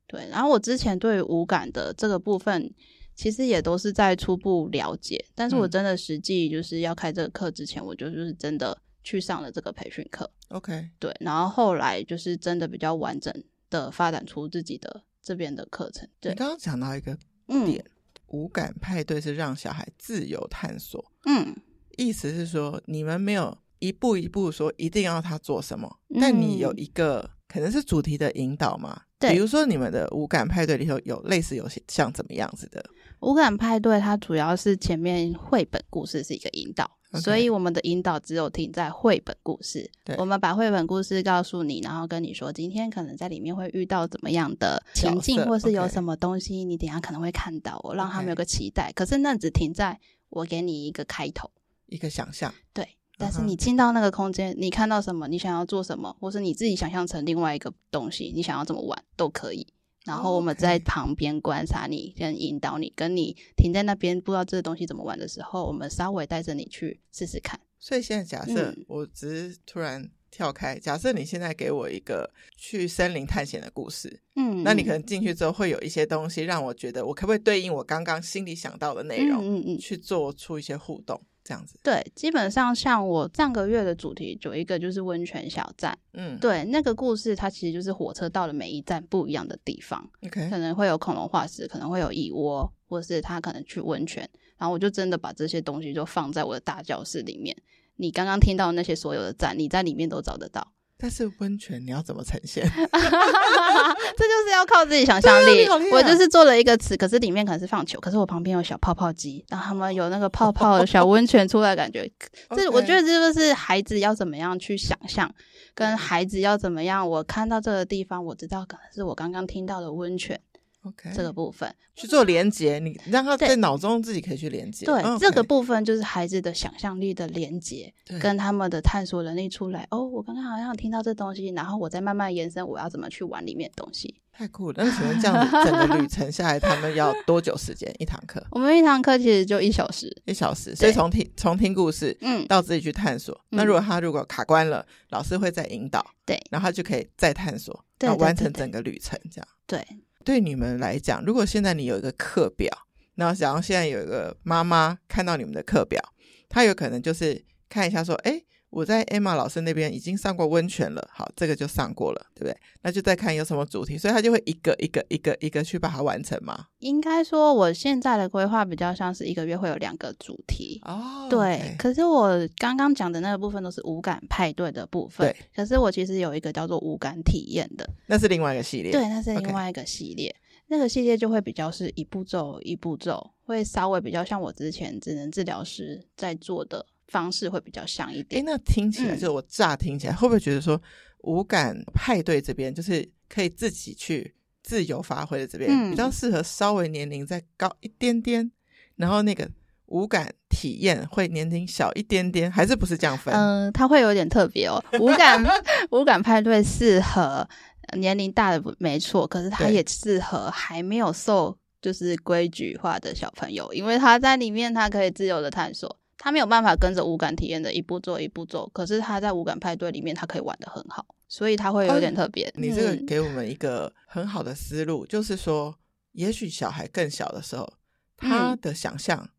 [0.06, 2.72] 对，然后我之前对五感的这个部分，
[3.14, 8.76] 其实也都是在初步了解，但是我真的实际就是要开这个课之前，我就就是真的。
[9.02, 13.32] 去上了这个培训课，OK，对，然后后来就是真的比较完整
[13.70, 16.06] 的发展出自己的这边的课程。
[16.20, 17.16] 对，你刚刚讲到一个
[17.64, 17.90] 点，嗯、
[18.26, 21.56] 五感派对是让小孩自由探索，嗯，
[22.00, 29.02] 意思是说你们没有一步一步说一定要他做什么，嗯、但你有一个可能是主题的引导嘛？
[29.18, 32.84] 对，比如说你们的五感派对里头有类似有些像怎么样子的？
[33.20, 36.90] 五感派对它主要是前面绘本故事是一个引导。
[37.14, 39.90] 所以我们的引导只有停在绘本故事。
[40.04, 48.92] 对，我们把绘本故事告诉你，然后跟你说今天可能在里面会遇到怎么样的情境，或是有什么东西，你等下可能会看到，我让他们有个期待。
[48.94, 51.50] 可是那只停在我给你一个开头，
[51.90, 52.52] 一个想象。
[52.72, 59.66] 对，但是你进到那个空间，你看到什么，你想要做什么，或是你自己想象成另外一个东西，你想要怎么玩都可以。
[60.06, 67.60] 然后我们在旁边观察你，跟引导你，跟你停在那边不知道这个东西怎么玩的时候，我们稍微带着你去试试看。
[67.78, 81.20] 所以现在假设我只是突然跳开，嗯、假设你现在给我一个去森林探险的故事，嗯，那你可能进去之后会有一些东西让我觉得，我可不可以对应我刚刚心里想到的内容，嗯嗯嗯，去做出一些互动？
[81.50, 94.22] 这样子，对，基本上像我上个月的主题有一个就是温泉小站，嗯，对，那个故事它其实就是火车到了每一站不一样的地方，OK，可能会有恐龙化石，可能会有蚁窝，或是他可能去温泉，
[94.58, 97.56] 然后我就真的把这些东西就放在我的大教室里面，
[97.96, 100.72] 你刚刚听到的那些所有的站，你在里面都找得到。
[101.00, 102.62] 但是温泉你要怎么呈现？
[102.70, 105.66] 这就是要靠自己想象力。
[105.92, 112.10] 我就是做了一个词，可是里面可能是放球，可是我旁边有小泡泡机，然后他们有那个泡泡小温泉出来，感觉。
[112.54, 115.32] 这我觉得这就是孩子要怎么样去想象，
[115.74, 117.08] 跟孩子要怎么样。
[117.08, 120.38] 我看到这个地方，我知道可能是我刚刚听到的温泉。
[120.82, 124.86] OK，这个部分去做连接，你让他在脑中自己可以去连接。
[124.86, 129.86] 对，这个部分就是孩子的想象力的连接，跟他们的探索能力出来。
[129.90, 134.22] 哦，我刚刚好像听到这东西，然后我再慢慢延伸，我要怎么去玩里面的东西。
[134.32, 134.82] 太酷了！
[134.82, 138.42] 那请问这样子整个旅程下来，他们要多久时间一堂课？
[138.52, 140.74] 我们一堂课其实就一小时，一小时。
[140.74, 143.34] 所以从听从听故事，嗯，到自己去探索。
[143.50, 149.18] 嗯、那如果他如果卡关了，老师会再引导，对，然后他就可以再探索，对，完成整个旅程。
[149.30, 149.86] 这样，对。
[150.24, 152.70] 对你们来讲，如果现在你有一个课表，
[153.14, 156.00] 那假如现在有一个妈妈看到你们的课表，
[156.48, 158.42] 她有可能就是看一下说，哎。
[158.70, 162.56] 我在 Emma 老师那边已经上过温泉了，好，这个就上过了，对不对？
[162.82, 166.66] 那就再看有什么主题，所以他就会一个一个一个一个去把它完成嘛。
[166.78, 171.26] 应该说，我现在的规划比较像是一个月会有两个主题哦。
[171.28, 175.26] 对可是我刚刚讲的那个部分都是五感派对的部分。
[175.26, 178.92] 对，可是我其实有一个叫做五感体验的，那是另外一个系列。
[178.92, 180.30] 对，那是另外一个系列。
[180.30, 186.86] Okay、那个系列就会比较是一步骤一步骤，会稍微比较像我之前只能治疗师在做的。
[187.10, 188.40] 方式会比较像一点。
[188.40, 190.80] 哎，那听起来、嗯、就我乍听起来，会不会觉得说
[191.22, 198.50] 无感派对这边就是可以自己去自由发挥的这边、嗯、比较适合稍微年龄再高一点点，
[198.96, 199.50] 然后那个
[199.86, 203.34] 无感体验会年龄小一点点，还是不是这样分？
[203.34, 204.82] 嗯、呃，它会有点特别哦。
[205.00, 205.44] 无感
[205.90, 207.48] 无感派对适合
[207.96, 215.99] 年龄大的没错，可是它也适合还没有受就是规矩化的小朋友，因为他在里面他可以自由的探索。
[216.22, 222.46] 他没有办法跟着五感体验的一步做一步做，可是他在五感派对里面，他可以玩的很好，所以他会有点特别。
[222.48, 225.74] 哦，你这个给我们一个很好的思路，嗯、就是说，
[226.12, 227.72] 也许小孩更小的时候，
[228.18, 229.30] 他的想象。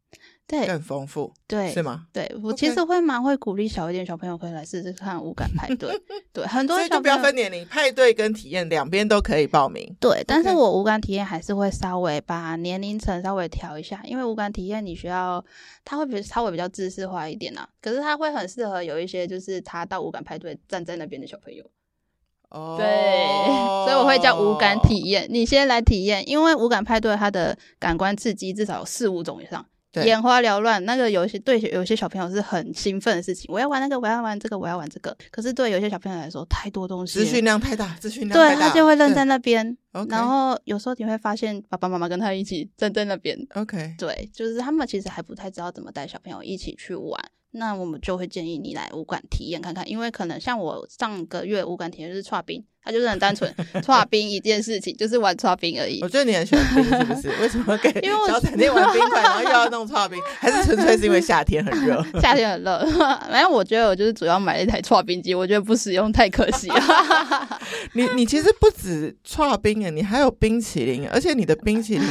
[0.52, 2.08] 对，更丰富，对，是吗？
[2.12, 5.98] 对，我其实会蛮会鼓励小一点小朋友可以来试试看无感派对，
[6.34, 9.96] 对，很多小朋友，不要分年龄，派对跟体验两边都可以报名。
[9.98, 15.42] 对，但是我无感体验还是会稍微把年龄层稍微调一下，因为无感体验你需要，
[15.86, 21.64] 它会比稍微比较知识化一点啊，可是它会很适合有一些就是他到无感派对站在那边的小朋友。
[22.50, 22.86] 哦，对，
[23.86, 29.66] 所以我会叫无感体验，你先来体验，因为无感派对它的感官刺激至少有四五种以上。
[29.92, 33.46] 对眼花缭乱，那个有些对有些小朋友是很兴奋的事情。
[33.54, 35.16] 我要玩那个，我要玩这个，我要玩这个。
[35.30, 39.78] 可是对有些小朋友来说，太多东西，资讯量太大，资讯量太大，对，他就会愣在那边。
[40.10, 43.38] 然后有时候你会发现，爸爸妈妈跟他一起站在那边。
[43.56, 47.20] OK，对，就是他们其实还不太知道怎么带小朋友一起去玩。
[47.54, 56.00] 那我们就会建议你来五感体验看看，因为可能像我上个月五感体验就是搓冰，它就是很单纯 搓冰一件事情，就是玩搓冰而已。
[56.02, 57.30] 我觉得你很喜欢冰，是不是？
[57.42, 57.92] 为什么给
[58.26, 60.18] 小整天玩冰块，然后又要弄搓冰？
[60.40, 62.02] 还是纯粹是因为夏天很热？
[62.22, 62.86] 夏天很热。
[63.30, 66.80] 反正我觉得我就是主要买了一台搓冰机，我觉得不使用太可惜了。
[67.96, 72.08] 你你其实不止搓冰啊，你还有冰淇淋，而且你的冰淇淋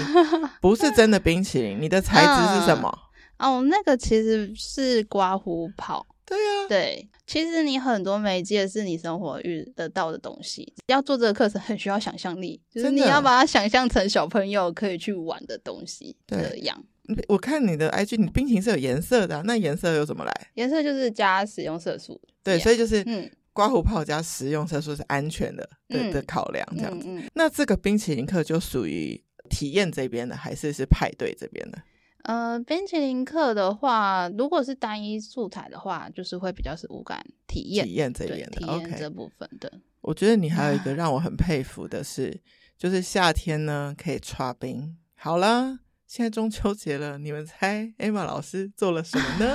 [0.60, 2.92] 不是真的冰淇淋，你的材质是什么？
[2.94, 3.06] 嗯
[3.40, 6.06] 哦，那个其实是刮胡泡。
[6.24, 10.72] 对呀、啊，对，其实你很多媒介是你生活遇得到的东西。
[10.86, 16.84] 要做这个课程很需要想象力，就是你要把它想象成小朋友可以去玩的东西这样。
[17.26, 20.32] 我看你的 IG，你冰淇淋是有颜色的、啊，那颜色又怎么来？
[20.54, 22.20] 颜色就是加食用色素。
[22.44, 27.08] 对，所以就是嗯，刮胡泡加食用色素是安全的的、嗯、的考量这样子。
[27.08, 31.82] 嗯嗯、那这个冰淇淋课就属于体验这边的，还是是派对这边的？
[32.24, 39.72] 呃，冰淇淋课的话，如果是单一素材的话，就是会比较是无感体验体验这边的，体验这部分的。
[40.02, 42.40] 我觉得你还有一个让我很佩服的是，
[42.78, 44.96] 就是夏天呢可以刷冰。
[45.14, 49.54] 好了，现在中秋节了，你们猜 Emma 老师做了什么呢？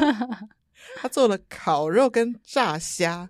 [0.98, 3.30] 他做了烤肉跟炸虾，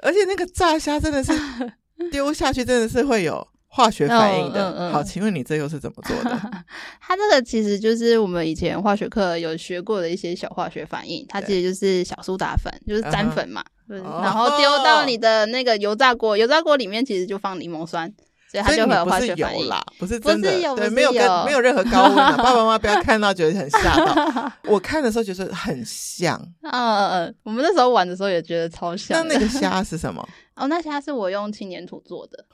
[0.00, 1.32] 而且那个炸虾真的是
[2.10, 3.46] 丢下去，真的是会有。
[3.70, 6.36] 化学反应的，嗯嗯嗯、好，请问你这又是怎么做的？
[7.00, 18.10] 它这个其实就是我们以前化学课有学过的一些小化学反应，它其实就是小苏打粉，就是粘粉嘛，嗯、然后丢到你的那个油炸锅，油炸锅里面其实就放柠檬酸，
[18.50, 24.50] 所以它就会有化学反应啦，不是真的，有，对，没有跟没有任何高温的， 爸爸妈妈不要看到觉得很吓到。
[24.64, 29.18] 我看的时候觉得很像，嗯嗯嗯，我们那时候玩的时候也觉得超像。
[29.28, 30.26] 那那个虾是什么？
[30.56, 32.44] 哦，那虾是我用轻粘土做的。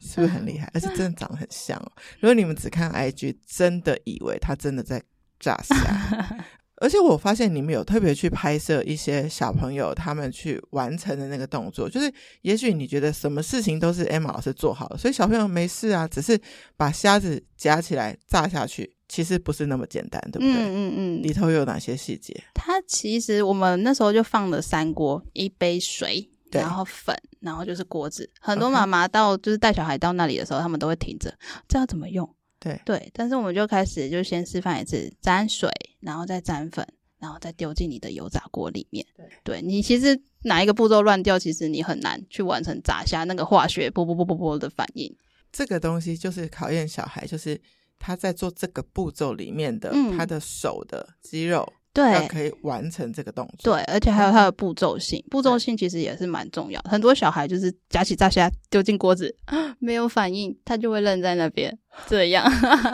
[0.00, 0.70] 是不是很厉害？
[0.74, 1.92] 而且真的长得很像哦。
[2.20, 5.02] 如果你们只看 IG，真的以为他真的在
[5.38, 5.74] 炸虾。
[6.82, 12.10] 而且我发现你们有特别去拍摄一些小朋友他们去完成的那个动作，就是
[12.40, 16.40] 也许你觉得什么事情都是 Emma 老师做好了，所以小朋友没事啊，只是
[16.78, 20.54] 把虾子夹起来炸下去，其实不是那么简单，对不对？
[20.54, 21.22] 嗯嗯嗯。
[21.22, 22.34] 里头有哪些细节？
[22.54, 27.14] 它其实我们那时候就放了三锅，一杯水，然后粉。
[27.40, 28.30] 然后就是锅子。
[28.40, 31.34] 很多妈妈到就是带小孩到那里的时候，他们都会停着，
[31.66, 32.28] 这要怎么用？
[32.58, 33.10] 对对。
[33.12, 35.68] 但是我们就开始就先示范一次，沾水，
[36.00, 36.86] 然后再沾粉，
[37.18, 39.04] 然后再丢进你的油炸锅里面。
[39.16, 45.14] 对，对你其实哪一个步骤乱掉，其实你很难去完成炸虾那个化学啵啵啵啵啵的反应。
[45.50, 47.60] 这个东西就是考验小孩，就是
[47.98, 51.72] 他在做这个步骤里面的、嗯、他的手的肌肉。
[51.92, 53.74] 对，可以完成这个动作。
[53.74, 56.80] 对，而且还有它的步骤性，步骤性其实也是蛮重要。
[56.88, 59.34] 很多小孩就是夹起炸虾丢进锅子，
[59.80, 61.76] 没有反应，他就会愣在那边。
[62.06, 62.48] 这样，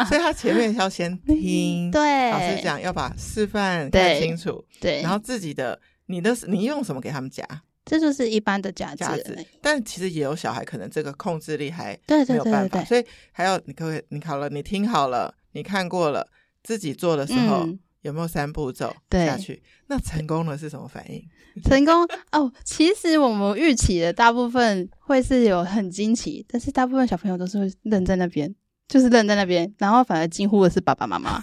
[0.08, 7.44] 所以他前面要先 听，对，老师讲要把示范看清楚，对，然后自己的你的你用什么给他们夹？
[7.84, 9.38] 这就是一般的夹夹子。
[9.60, 14.02] 但其实也有小孩可能这个控制力还对没有办法，对对对对，所以还要你可不可以？
[14.08, 16.26] 你好了，你听好了，你看过了，
[16.64, 17.58] 自己做的时候。
[17.58, 19.60] 嗯有没有三步骤下去？
[19.88, 21.20] 那成功了是什么反应？
[21.64, 28.54] 成功哦，其实我们预期的大部分会是有很惊奇，但是大部分小朋友都是会愣在那边，
[28.86, 31.42] 就是愣在那边，然后反而惊呼的是爸爸妈妈。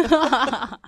[0.00, 0.80] 哇！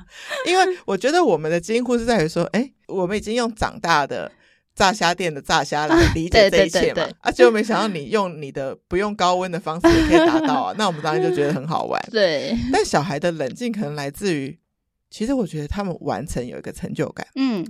[0.46, 4.32] 因为我觉得我们的惊呼是在于说，哎，我们已经用长大的。
[4.74, 7.06] 炸虾店的炸虾来理解这一切嘛？
[7.20, 10.74] 而且我没想到你用你的不用高温的方式也可以达到啊！
[10.78, 12.00] 那我们当然就觉得很好玩。
[12.10, 14.58] 对，但小孩的冷静可能来自于，
[15.10, 17.26] 其实我觉得他们完成有一个成就感。
[17.36, 17.66] 嗯，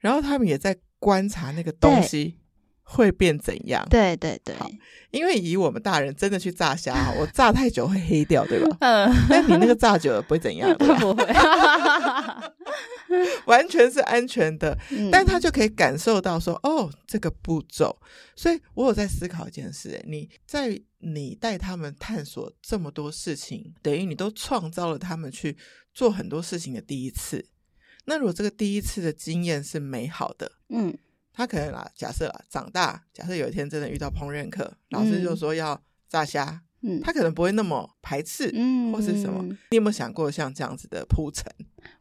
[0.00, 2.36] 然后他们也在观察那个东西
[2.82, 3.86] 会变怎样。
[3.88, 4.54] 对对对，
[5.12, 8.76] 因为以我们大人真的去炸虾，我炸太久会黑掉，对吧？
[8.82, 11.24] 嗯，但你那个炸久了不会怎样，不会。
[13.46, 17.96] 完全是安全的，嗯、但他就可以感受到说，哦，这个步骤。
[18.36, 25.56] 所以我有在思考一件事，你在你带他们探索这么多事情，等于你都创造了他们去
[25.92, 27.44] 做很多事情的第一次。
[28.04, 30.96] 那如果这个第一次的经验是美好的，嗯，
[31.32, 39.44] 他可能啊，假设啊，长大，假设有一天真的遇到烹饪课，老师就说要炸虾，嗯，他可能不会那么排斥，嗯，或是什么。
[39.70, 41.44] 你有没有想过像这样子的铺陈？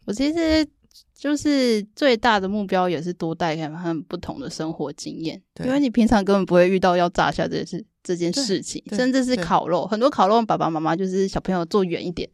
[0.06, 0.68] 我其实。
[1.14, 12.30] 就是最大的目标也是多带给他们不同的生活经验，对因为你平常根本不会遇到要炸下这件事这件事情，甚至是烤肉，很多烤肉爸爸妈妈就是小朋友坐远一点，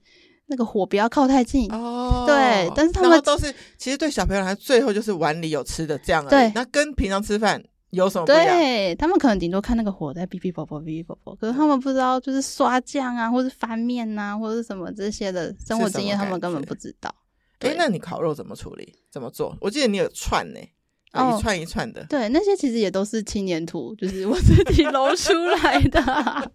[0.45, 2.25] 那个火不要靠太近哦。
[2.27, 6.29] 对，但是他们都是其实对小朋友来说，最后就是碗里有吃的这样而已。
[6.29, 8.45] 对，那跟平常吃饭有什么不一样？
[8.55, 17.13] 对，他们可能顶多看那个火在哔哔啵啵哔哔啵啵，可是他们不知道就是刷酱啊，或是翻面啊，或者是什么这些的生活经验，他们根本不知道。
[17.59, 18.93] 哎，那你烤肉怎么处理？
[19.11, 19.57] 怎么做？
[19.61, 22.01] 我记得你有串呢，一串一串的。
[22.01, 26.01] 哦、对，那些其实也都是青年图，就是我自己揉出来的。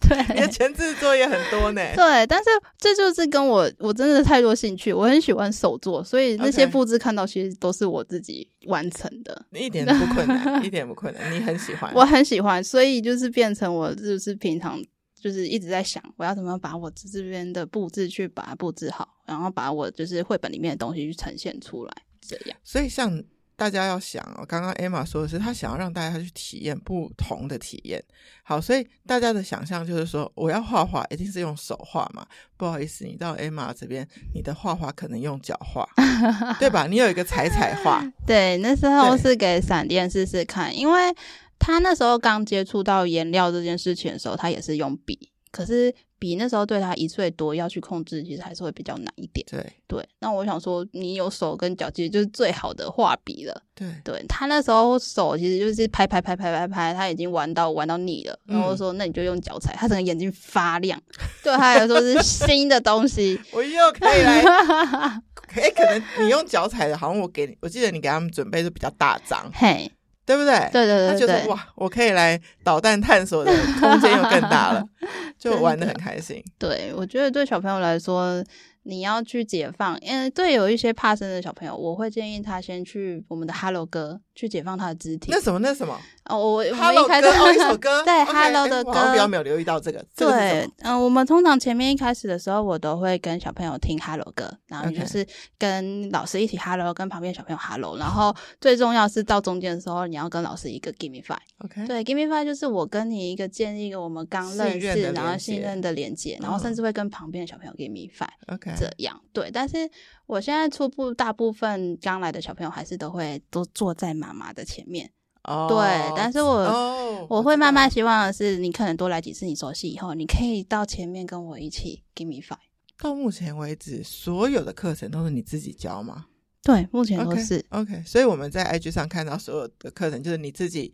[0.00, 1.82] 对，你的前置作业很多呢。
[1.96, 11.34] 对，但是这就是跟我我真的太多兴趣，我很喜欢手做，所以那些布置看到其实都是我自己完成的，一点都不困难， 一点不困难。
[11.34, 14.80] 你很喜欢，我很喜欢，所以就是变成我就是平常。
[15.20, 22.56] 就是一直在想，我要怎么把我这边的布置去把它布置好，然后把我就是绘本里面的东西去呈现出来，这样。
[22.62, 23.22] 所以像
[23.56, 28.00] 大家要想哦，刚刚 Emma 说的是，她想要让大家去体验不同的体验。
[28.44, 32.24] 好，所以大家的想象就是说，我要画画一定是用手画嘛？
[32.56, 35.84] 不好意思，你到 Emma 这边，你的画画可能用脚画，
[36.60, 36.86] 对吧？
[36.86, 41.12] 你有一个彩彩画， 对，那时候是给闪电试试看，因为。
[41.58, 49.46] 他那时候刚接触到颜料这件事情的时候，他也是用笔，可是笔那时候对他一岁多要去控制，其实还是会比较难一点。
[49.48, 53.62] 对对，那我想说，你有手跟脚，其实就是最好的画笔了。
[53.74, 61.00] 对对，他那时候手其实就是拍拍拍拍拍拍，他已经玩到玩到腻了，然后说那你就用脚踩，他整个眼睛发亮，
[61.44, 63.40] 对他来说是新的东西。
[63.52, 64.40] 我又可以来，
[65.54, 69.48] 哎、欸，可能你用脚踩的，好像我给你，我记得你给他们准备是比较大张。
[69.54, 69.88] 嘿。
[70.28, 70.58] 对不对？
[70.70, 74.84] 对对对，他觉得哇，我可以来导弹探索的空间又更大了，
[75.40, 76.44] 就玩的很开心。
[76.58, 78.44] 对，我觉得对小朋友来说。
[78.84, 85.30] 你要去解放，因为对有一些怕生的小朋友，我会建议他先去我们的 Hello 哥去解放他的肢体。
[85.30, 85.58] 那什么？
[85.58, 86.00] 那什么？
[86.28, 88.02] 哦，我 Hello 歌哦，一首歌。
[88.04, 90.04] 对 Hello 的歌，我比较没有留意到这个。
[90.14, 95.26] 对，嗯，我们通常前面一开始的时候，我都会跟小朋友听 Hello 歌，然后就是
[95.58, 101.38] 跟老师一起 Hello，跟旁边小朋友 Hello，然后最重要是到中间的时候，你要跟老师一个 Give me five。
[101.64, 108.54] OK，对，Give me five 就是我跟你一个建立一个我们刚认识，然后信任的连接，然后甚至会跟旁边的小朋友 Give me five。
[108.54, 109.50] OK，这样对。
[109.50, 109.90] 但是
[110.26, 115.10] 我现在初步大部分刚来的小朋友还是都会都坐在妈妈的前面
[115.48, 116.12] ，oh, 对。
[116.16, 122.58] 但是我、oh, 我会慢慢希望的是，你可能多来几次，你熟悉以后，你可以到前面跟我一起 give me five。
[122.98, 126.26] 到目前为止，所有的课程都是你自己教吗？
[126.62, 127.60] 对，目前都是。
[127.70, 130.92] Okay, OK，所以我们在 IG 上看到所有的课程，就是你自己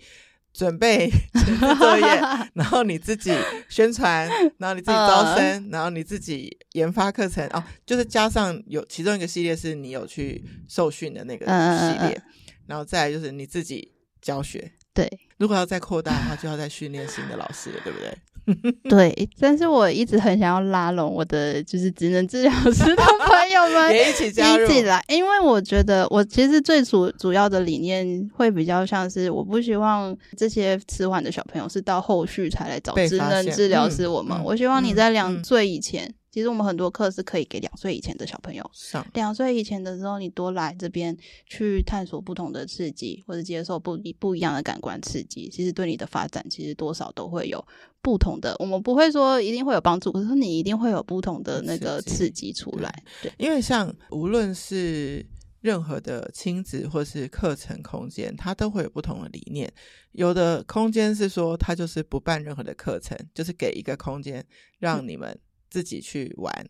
[0.53, 1.11] 准备
[1.79, 2.07] 作业，
[2.55, 3.33] 然后你自己
[3.69, 12.23] 宣传，然后你自己招生，uh, 然后你自己研发课程哦，就是加上有其中一个系列是你有去受训的那个系列，uh, uh, uh.
[12.67, 13.94] 然后再来就是你自己
[14.25, 14.73] 教学。
[14.93, 15.09] 对，
[15.39, 18.17] 如果要再扩大的话，就要再训练新的老师了，对不对？
[18.91, 36.15] 对，但是我一直很想要拉拢我的就是职能治疗师的朋友们 也一起加入，一起来，因为我觉得我其实最主主要的理念会比较像是，我不希望这些迟缓的小朋友是到后续才来找职能治疗师我们，我希望你在两岁以前。
[36.35, 39.07] 其实我们很多课是可以给两岁以前的小朋友上。
[39.15, 41.17] 两岁以前的时候，你多来这边
[41.47, 47.65] 去探索不同的刺激，或者接受不一不一样的感官刺激，其实对你的发展其实多少都会有
[48.03, 48.57] 不同的。
[48.59, 52.93] 我们不会说一定会有帮助，可是你一定会有不同的那个刺激出来。
[53.23, 55.25] 对，因为像无论是
[55.61, 59.73] 任何的亲子或是课程空间，它都会有不同的理念。
[60.11, 64.45] 有的空间是说，它就是不办任何的课程，就是给一个空间
[64.81, 65.39] 让你们、嗯。
[65.75, 66.65] 自己去玩，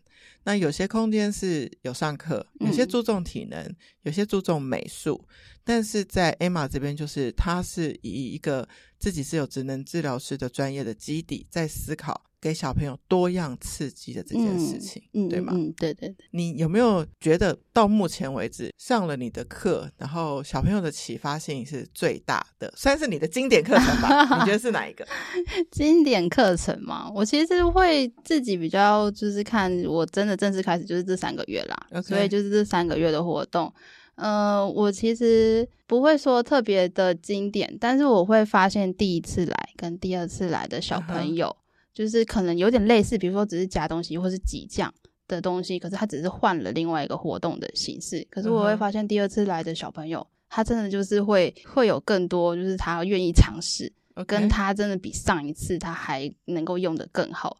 [0.45, 5.23] 那有些空间是有上课，有些注重体能，嗯、有些注重美术，
[5.63, 8.67] 但是在 Emma 这边，就是它是以一个
[9.05, 12.23] 自己是有职能治疗师的专业的基底在思考。
[12.41, 15.51] 给小朋友多样刺激的这件事情，嗯，对吗？
[15.55, 16.25] 嗯，对对对。
[16.31, 24.39] 你有没有觉得到目前为止上了你的课，然后小朋友的启发性是最大的，算是你的经典课程吧？
[24.39, 25.07] 你觉得是哪一个？
[25.71, 33.71] 经典课程嘛，我其实会自己比较就是看，我真的正式开始就是这三个月啦.所以就是这三个月的活动。
[34.15, 41.47] 呃，我其实不会说特别的经典，但是我会发现第一次来跟第二次来的小朋友。
[41.47, 41.65] Uh-huh.
[41.95, 44.93] 就是可能有点类似，比如说只是夹东西或是挤酱
[45.29, 48.27] 的东西，可是他只是换了另外一个活动的形式。
[48.29, 53.93] 可是我会发现第二次来的小朋友，他真的就是会会有更多，就是他愿意尝试.
[54.27, 57.57] 跟他真的比上一次他还能够用的更好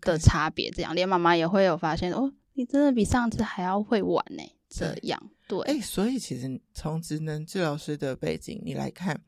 [0.00, 0.68] 的差别。
[0.70, 4.42] 这样，连妈妈也会有发现哦，你真的比上次还要会玩呢。
[4.68, 9.22] 这样，对，哎、欸，所以其实从职能治疗师的背景你来看，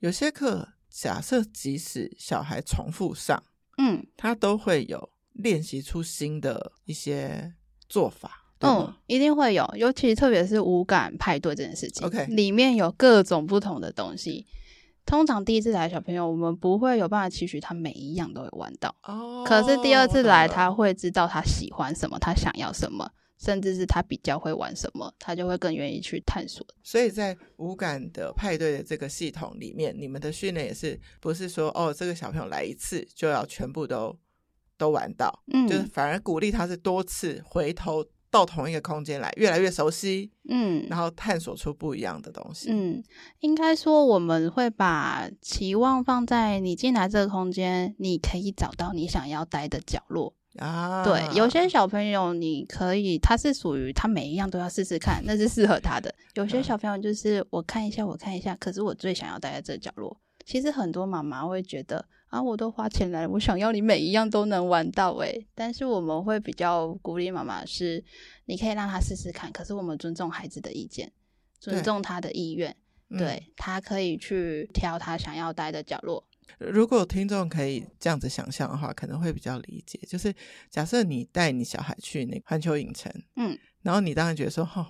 [0.00, 3.42] 有些课假设即使小孩重复上。
[3.80, 7.54] 嗯，他都会有练习出新的一些
[7.88, 14.44] 做法，嗯，一定会有，尤其特别是五感派对这件事情，OK，里面有各种不同的东西。
[15.06, 23.08] 通常第一次来的小朋友，我们不会有办法期许他每一样都会玩到，哦，可是第二次来，他会知道他喜欢什么，他想要什么。
[23.38, 26.66] 甚至是他比较会玩什么，他就会更愿意去探索。
[26.82, 34.18] 所以在无感的派对的这个系统里面，你们的训练也是不是说哦，这个小朋友来一次就要全部都
[34.76, 42.68] 都玩到，嗯，就是反而鼓励他是多次回头到同一个空间来，越来越熟悉，嗯，然后探索出不一样的东西。
[42.70, 43.02] 嗯，
[43.40, 50.34] 应该说我们会把期望放在你进来这个空间，你可以找到你想要待的角落。
[50.58, 56.14] 啊，对，有些小朋友你可以，他是属于他每一样都要试试看，那是适合他的。
[56.34, 60.20] 有些小朋友就是我看一下，我看一下，可是我最想要待在这个角落。
[60.44, 65.46] 其实很多妈妈会觉得啊，我都花钱来，我想要你每一样都能玩到诶。
[65.54, 68.02] 但是我们会比较鼓励妈妈是，
[68.46, 71.12] 你可以让他试试看，可是我们尊重孩子的意见，
[71.60, 72.74] 尊重他的意愿，
[73.10, 76.24] 对，他可以去挑他想要待的角落。
[76.58, 79.98] 如果听众可以这样子想象的话，可能会比较理解。
[80.08, 80.34] 就是
[80.70, 84.86] 假设你带你小孩去那个环球影城，嗯，然后你当然觉得说，哦，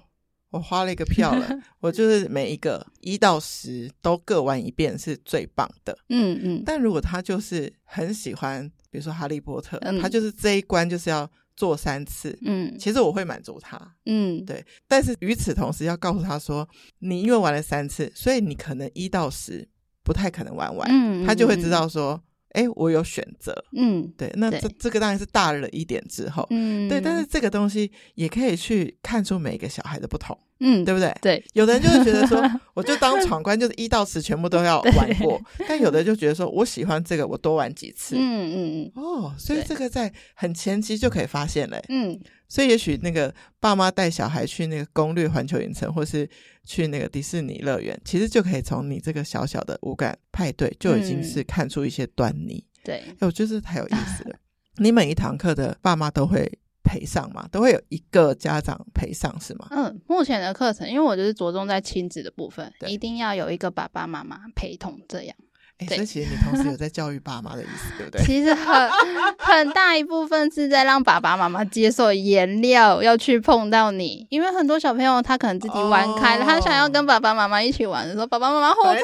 [0.51, 1.49] 我花了一个票了，
[1.81, 6.63] 我就是每一个一到十都各玩一遍是最棒的，嗯嗯。
[6.65, 14.65] 但如果他就是很喜欢，比如说哈利波特，嗯，他就是这一关就是要做三次，嗯，其实我会满足他，嗯，对。
[14.87, 16.67] 但是与此同时，要告诉他说，
[17.01, 19.69] 你因为玩了三次，所以你可能一到十。
[20.09, 22.19] 不太可能玩完，嗯，他就会知道说，
[22.53, 31.15] 哎、欸，我有选择，嗯，对，那这这个当然是大了一点之后，嗯，对，但是这个东西也可以去看出每个小孩的不同，嗯，对不对？
[31.21, 32.43] 对，有的人就会觉得说，
[32.75, 38.57] 我就当闯关，就是一到十全部都要玩过，但有的就觉得说我喜欢这个，我多玩几次，嗯嗯
[38.97, 42.19] 嗯，哦，所以这个在很前期就可以发现嘞，嗯。
[42.51, 46.27] 所以，也许那个爸妈带小孩去那个攻略环球影城，或是
[46.65, 52.55] 去那个迪士尼乐园，其实就可以从你这个小小的五感派对就已经是看出一些端倪。
[52.57, 54.37] 嗯、对，哎，我觉得太有意思了。
[54.81, 56.51] 你每一堂课的爸妈都会
[56.89, 57.47] 陪上嘛？
[57.53, 59.67] 都会有一个家长陪上是吗？
[59.71, 65.37] 嗯，目前的课程，因为我就是着重在亲子的部分，一定要有一个爸爸妈妈陪同这样。
[65.79, 68.25] 哎，所以其实你同时有在教育爸妈的意思， 对不对？
[68.25, 68.91] 其实很
[69.39, 79.01] 很大一部分是在让爸爸妈妈接受颜料要去碰到你，因为很多小朋友他可能自己玩开了，哦、他想要跟爸爸妈妈一起玩的时候，爸爸妈妈后退，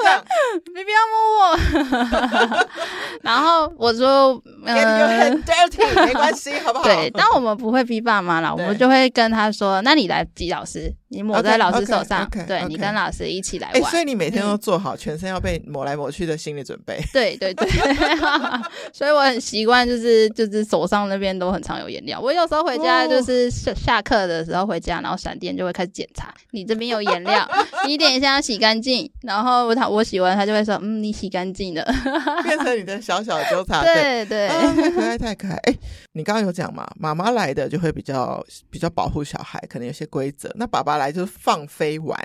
[0.74, 2.68] 你不 要摸我。
[3.22, 6.84] 然后我说，嗯，很 dirty，没关系，好不好？
[6.84, 10.92] 对，但我们不会逼爸妈啦，我们就会跟他说，那你来挤老师。
[11.14, 13.82] 你抹在老师手上，对，你跟老师一起来玩。
[13.90, 17.00] 所以你每天都做好全身要被抹来抹去的心理准备。
[17.12, 17.68] 对对对，
[18.92, 22.20] 所以我很习惯，就是就是手上那边都很常有颜料。
[22.20, 27.48] 我有时候回家就是下下课的时候回家，然后闪电就会开始检查，你这边有颜料，
[27.86, 29.08] 你等一下要洗干净。
[29.22, 31.84] 然后他我洗完，他就会说，嗯，你洗干净了，
[32.42, 33.94] 变成你的小小纠察队。
[33.94, 35.54] 对对，太可爱太可爱。
[35.64, 35.74] 哎，
[36.12, 40.50] 你刚刚有讲嘛，妈妈来的就会比较比较保护小孩，可能有些规则。
[40.56, 41.03] 那爸爸来。
[41.04, 42.18] 来就是放飞玩。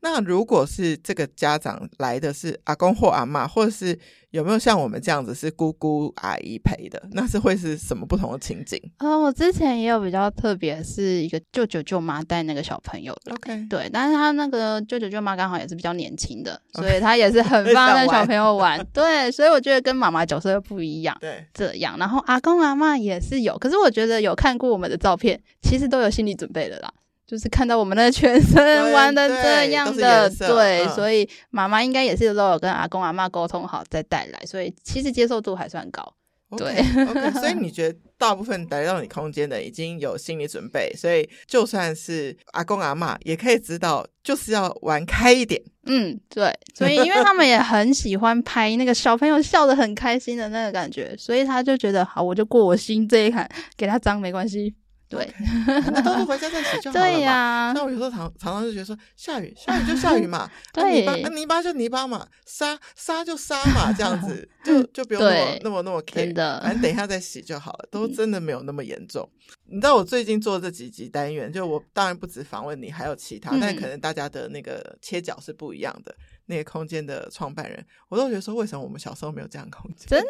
[0.00, 3.98] 那如果是这个家长来的是阿公或阿妈，或者是
[4.30, 7.02] 有没有像我们这样子是姑姑阿姨陪的？
[7.12, 8.80] 那是会是什么不同的情景？
[8.98, 13.32] 嗯，我之前也有比较特别，是一个舅舅舅妈带那个小朋友的。
[13.32, 18.78] OK，对，但是他那个舅舅舅妈刚好也是比较年轻的所以他也是很 放任小朋友玩。
[18.78, 21.16] 玩对，所以我觉得跟妈妈角色又不一样。
[21.20, 21.98] 对，这样。
[21.98, 26.92] 然后阿公阿妈也是有，可是我觉得有看过我们的照片，其实都有心理准备的啦。
[27.32, 28.60] 就是看到我们的全身
[28.92, 36.14] 玩的这样的，对，所以妈妈应该也是都有跟阿公阿妈沟通好再带来，所以其实接受度还算高。
[36.58, 36.82] 对
[37.40, 45.58] 所以你觉得大部分来到你空间的已经有心理准备，所以就算是阿公阿妈也可以知道，就是要玩开一点。
[45.86, 54.74] 嗯，对，所以因为他们也很喜欢拍那个小朋友笑得很开心的那个感觉，所以他就觉得好，我就过我心这一坎，给他脏没关系。
[55.16, 57.10] 对，okay, 那都是回家再洗就好了嘛。
[57.10, 69.28] 对呀、啊，那我有时候常常常就觉得说，下雨下雨就下雨嘛， 对，啊、泥巴、啊、泥巴就泥巴嘛，沙沙就沙嘛，这样子 就就不用那么那么那么 care 的，反正等一下再洗就好了，都真的没有那么严重。
[69.66, 76.14] 你知道我最近做这几集单元，就我当然不止访问你，还有其他，嗯、但可能大家的那个切角是不一样的。
[76.46, 80.08] 那个空间的创办人，我都觉得说，为什么我们小时候没有这样的空间？
[80.08, 80.22] 真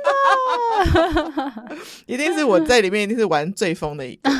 [1.64, 4.30] 的，一定是我在里面，一定是玩最疯的一个。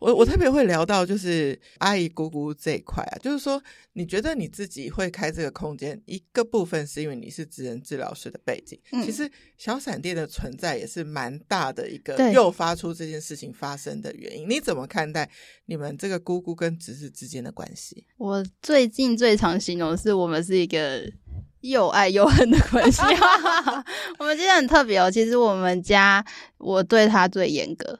[0.00, 3.60] 我我特别会聊到就是阿姨姑姑这一块啊，就是说，
[3.94, 14.48] 你觉得你自己会开这个空间，一个部分是因为你是职能治疗师的背景，嗯、其实小闪电的存在也是蛮大的一个诱发出这件事情发生的原因。
[14.48, 15.28] 你怎么看待
[15.66, 18.06] 你们这个姑姑跟侄子之间的关系？
[18.18, 21.02] 我最近最常形容的是我们是一个
[21.60, 23.02] 又爱又恨的关系。
[24.18, 26.24] 我们今天很特别哦，其实我们家
[26.58, 27.98] 我对他最严格。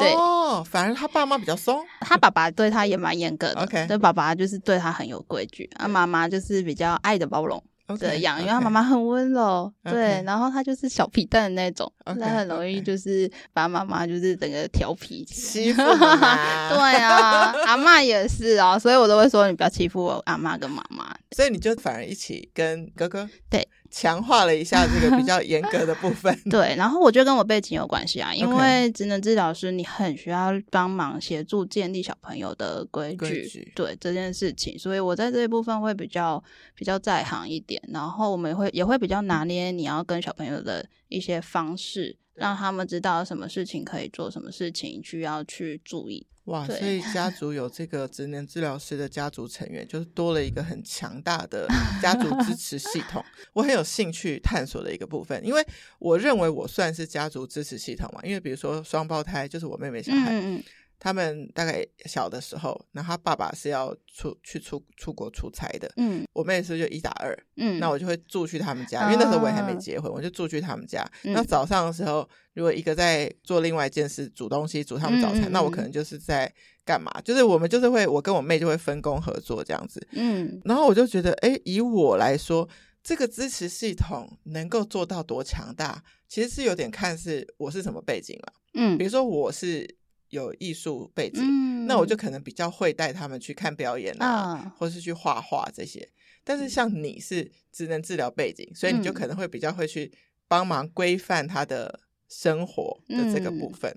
[0.00, 3.62] 对哦，反而他爸妈比较松，他爸爸对他也蛮严格的。
[3.62, 7.62] OK，对，爸爸就是对他很有规矩，啊，妈妈就是比较爱的包容
[7.98, 16.68] 这样.因为他妈妈很温柔.对，然后他就是小皮蛋的那种，他、很容易就是把妈妈就是整个调皮欺负妈。
[16.74, 21.14] 对啊，阿嬷也是啊，所以我都会说你不要欺负我阿嬷跟妈妈。
[21.32, 23.66] 所以你就反而一起跟哥哥对。
[23.98, 26.74] 强化了一下这个比较严格的部分， 对。
[26.76, 36.42] 然后我觉得跟我背景有关系啊，因为职能治疗师你很需要帮忙协助建立小朋友的规矩，规矩，对这件事情，所以我在这一部分会比较
[36.74, 37.82] 比较在行一点。
[37.88, 46.26] 然后我们也会也会比较拿捏你要跟小朋友的一些方式，让他们知道什么事情可以做，什么事情需要去注意。
[46.46, 51.68] 哇，所以家族有这个职能治疗师的家族成员，就是多了一个很强大的
[52.00, 53.24] 家族支 持系统。
[53.52, 55.66] 我很有兴趣探索的一个部分，因为
[55.98, 58.20] 我认为我算是家族支持系统嘛。
[58.22, 60.30] 因为比如说双胞胎，就是我妹妹小孩。
[60.30, 60.64] 嗯嗯
[60.98, 71.06] 他们大概小的时候，然后他爸爸是要出去出出国出差的，嗯，我妹是就一打二，嗯，那我就会住去他们家，因为那时候我也还没结婚，哦、我就住去他们家。
[71.24, 76.50] 嗯、那早上的时候，如果一个在做另外一件事，煮东西煮他们早餐，嗯、那我可能就是在
[76.84, 77.12] 干嘛？
[77.22, 82.66] 就是我们就是会，我跟我妹就会分工合作这样子，嗯，然后我就觉得，哎，以我来说，
[83.02, 89.95] 这个支持系统能够做到多强大，其实是有点看是我是什么背景了，嗯，比如说我是。
[90.30, 96.08] 有艺术背景，嗯，那我就可能比较会带他们去看表演啊，哦、或是去画画这些。
[96.42, 100.12] 但是像你是职能治疗背景，所以你就可能会比较会去
[100.48, 103.96] 帮忙规范他的生活的这个部分。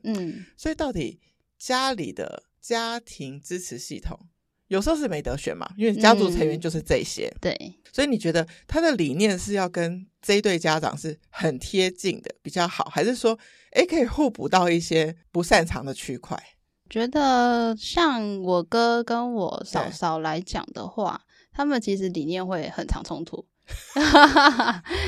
[0.57, 1.19] 所以到底
[1.57, 4.19] 家里的家庭支持系统
[4.67, 7.27] 有时候是没得选嘛，因为家族成员就是这些。
[7.27, 13.37] 嗯、对，所以你觉得他的理念是要跟这一对家长是很贴近的比较好，还是说？
[13.73, 16.41] 诶，可以互补到一些不擅长的区块。
[16.89, 21.21] 觉得像我哥跟我嫂嫂来讲的话，
[21.53, 23.45] 他们其实理念会很常冲突。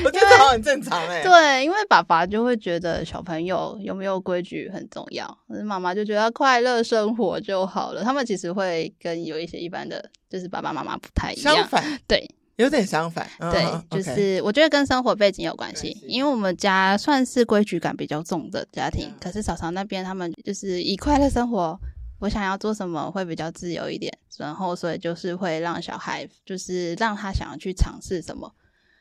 [0.05, 1.24] 我觉得这很正常哎。
[1.24, 8.03] 对，因为爸爸就会觉得小朋友有没有规矩很重要，可是妈妈就觉得快乐生活就好了。
[8.03, 11.55] 他们其实会跟有一些一般的，就是爸爸妈妈不太一样。
[11.55, 12.24] 相反，对，
[12.62, 13.28] 有点相反。
[13.39, 15.89] 对，就是我觉得跟生活背景有关系。
[16.07, 21.80] 因为我们家算是规矩感比较重的家庭，可是嫂嫂那边他们就是以快乐生活。
[22.20, 28.53] 我想要做什么会比较自由一点，然后所以就是会让小孩，就是让他想要去尝试什么。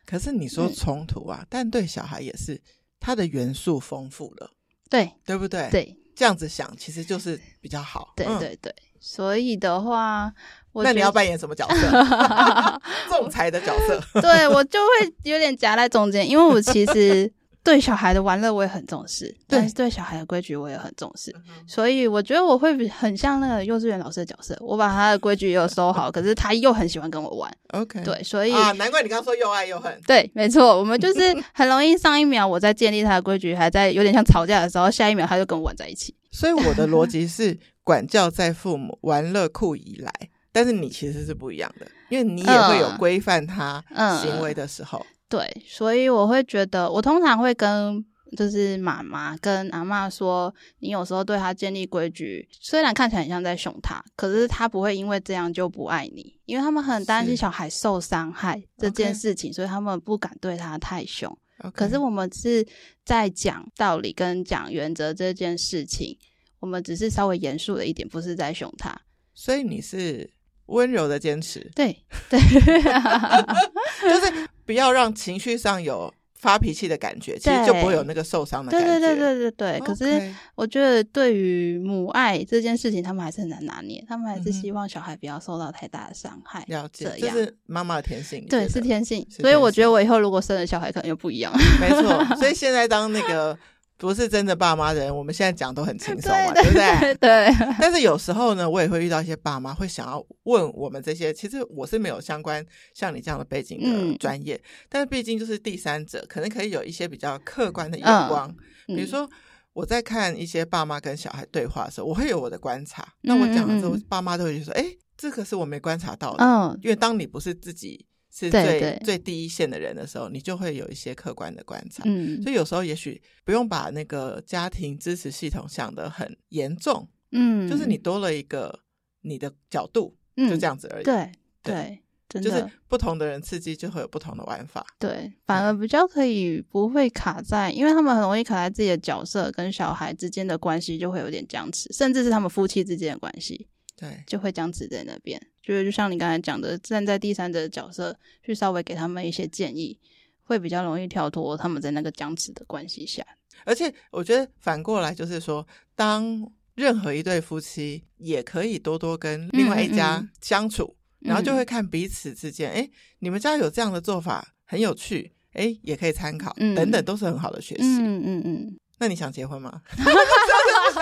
[0.07, 2.59] 可是你说冲突啊，嗯、但对小孩也是，
[2.99, 4.51] 他的元素丰富了，
[4.89, 5.69] 对，对不对？
[5.71, 8.15] 对，这样子想其实就是比较好。
[8.17, 11.91] 对对对，所以的话，我那你要扮演什么角色？
[13.11, 14.01] 仲裁的角色？
[14.21, 17.33] 对，我就会有点夹在中间，因为我其实。
[17.63, 21.31] 对小孩的玩乐我也很重视，但是对小孩的规矩我也很重视，
[21.67, 27.53] 所以我觉得我会很像那个幼稚园老师的角色，我把他的规矩又收好，可是他又很喜欢跟我玩。
[27.73, 29.95] OK，对，所以啊，难怪你刚刚说又爱又恨。
[30.07, 31.21] 对，没错，我们就是
[31.53, 36.15] 很容易上一秒我在建立他的规矩，还在有点像吵架的时候，下一秒他就跟我玩在一起。
[36.33, 40.11] 所以我的逻辑是管教在父母，玩乐库以来，
[40.53, 43.83] 但是你其实是不一样的，因为你也会有规范他
[44.23, 44.99] 行为的时候。
[44.99, 48.05] 嗯嗯对，所以我会觉得，我通常会跟
[48.37, 61.33] 就是妈妈跟阿妈说，你有时候对他建立规矩，虽然看起来很像在凶他，可是他不会因为这样就不爱你，因为他们很担心小孩受伤害这件事情，所以他们不敢对他太凶。
[61.73, 62.67] 可是我们是
[63.05, 66.19] 在讲道理跟讲原则这件事情，
[66.59, 69.01] 我们只是稍微严肃了一点，不是在凶他。
[69.33, 70.29] 所以你是
[70.71, 71.97] 温柔的坚持，对
[72.29, 72.41] 对，
[74.09, 74.49] 就是。
[74.71, 78.87] 不要让情绪上有发脾气的感觉，其实就不会有那个受伤的感觉。
[78.87, 79.81] 对对对对对对。
[79.81, 84.05] 可是我觉得，对于母爱这件事情，他们还是很难拿捏。
[84.09, 86.65] 他们还是希望小孩不要受到太大的伤害。
[86.69, 88.47] 了解，这是妈妈的天性。
[88.49, 89.27] 对，是天性。
[89.29, 91.53] 所以我觉得，我以后如果生了小孩，可能又不一样。
[91.81, 92.25] 没错。
[92.37, 93.59] 所以现在当那个。
[94.01, 97.15] 不是真的爸妈的人，我们现在讲都很轻松嘛，对，不对？
[97.17, 97.55] 对。
[97.79, 108.49] 但是有时候呢，我也会遇到一些爸妈会想要问我们这些，其实我是没有相关像你这样的背景的专业，嗯、但是毕竟就是第三者，可能可以有一些比较客观的眼光。
[108.89, 109.29] 嗯、比如说
[109.75, 113.07] 我在看一些爸妈跟小孩对话的时候，我会有我的观察。
[113.21, 118.07] 那我讲的时候，爸妈都会说：“哎、欸，这个是我没观察到的。”嗯，因为当你不是自己。
[118.33, 122.03] 是最对对最第一线的人的时候，你就会有一些客观的观察。
[122.07, 127.09] 嗯，所以有时候也许不用把那个家庭支持系统想得很严重。
[127.33, 128.81] 嗯，就是你多了一个
[129.23, 131.05] 你的角度，嗯、就这样子而已。
[131.05, 131.31] 对
[131.63, 134.87] 对，对就是不同的人刺激就会有不同的玩法。
[134.99, 143.69] 对，反而比较可以不会卡在，因为他们很容易卡在自己的角色跟小孩之间的关系就会有点僵持，甚至是他们夫妻之间的关系。
[143.97, 145.41] 对，就会僵持在那边。
[145.63, 149.99] 就是就像你刚才讲的，站在第三者的角色去稍微给他们一些建议，
[150.43, 153.25] 会比较容易跳脱他们在那个僵持的关系下。
[153.65, 160.85] 而且我觉得反过来就是说，当任何一对夫妻也可以多多跟另外一家相处，
[161.21, 167.83] 嗯嗯，然后就会看彼此之间，哎、嗯，你们家有这样的做法很有趣，哎，也可以参考，嗯、等等，都是很好的学习。
[167.83, 168.79] 嗯嗯嗯。
[168.99, 169.83] 那你想结婚吗？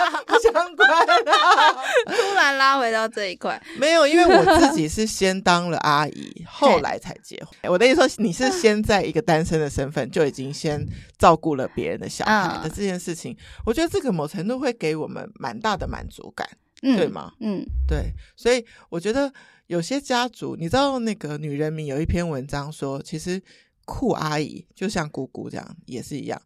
[0.25, 1.73] 不相关啊！
[2.05, 7.71] 突然拉回到这一块，没有，因为我自己是先当了阿姨， 后来才结婚。
[7.71, 10.85] 我的意思说，你是先在一个单身的身份就已经先
[11.17, 13.35] 照顾了别人的小孩的这件事情，
[13.65, 16.47] 我觉得这个某程度会给我们蛮大的满足感，
[16.81, 17.31] 对吗？
[17.39, 18.13] 嗯，对。
[18.35, 19.31] 所以我觉得
[19.67, 23.41] 有些家族，你知道，那个女人民有一篇文章说，其实
[23.85, 26.41] 酷阿姨就像姑姑这样，也是一样。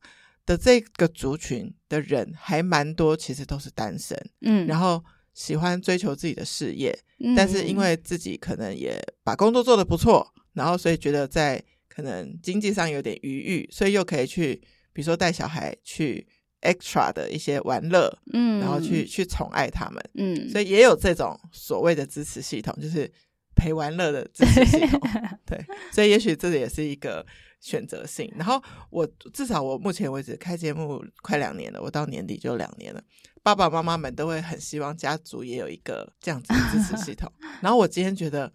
[0.46, 14.56] 的这个族群的人还蛮多，其实都是单身，嗯，然后喜欢追求自己的事业，嗯，但是因为自己可能也把工作做得不错，然后所以觉得在可能经济上有点余裕，所以又可以去，
[14.92, 16.28] 比如说带小孩去
[16.62, 23.10] extra 的一些玩乐，嗯，然后去去宠爱他们，嗯，所以也有这种所谓的支持系统，就是
[23.56, 25.00] 陪玩乐的支持系统，
[25.48, 27.26] 对，所以也许这也是一个。
[27.64, 33.02] 选择性，然后我至少我目前为止开节目快两年了，我到年底就两年了。
[33.42, 37.32] 爸爸妈妈们都会很希望家族也有一个这样子的支持系统。
[37.64, 38.52] 然后我今天觉得，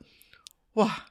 [0.75, 1.07] 哇，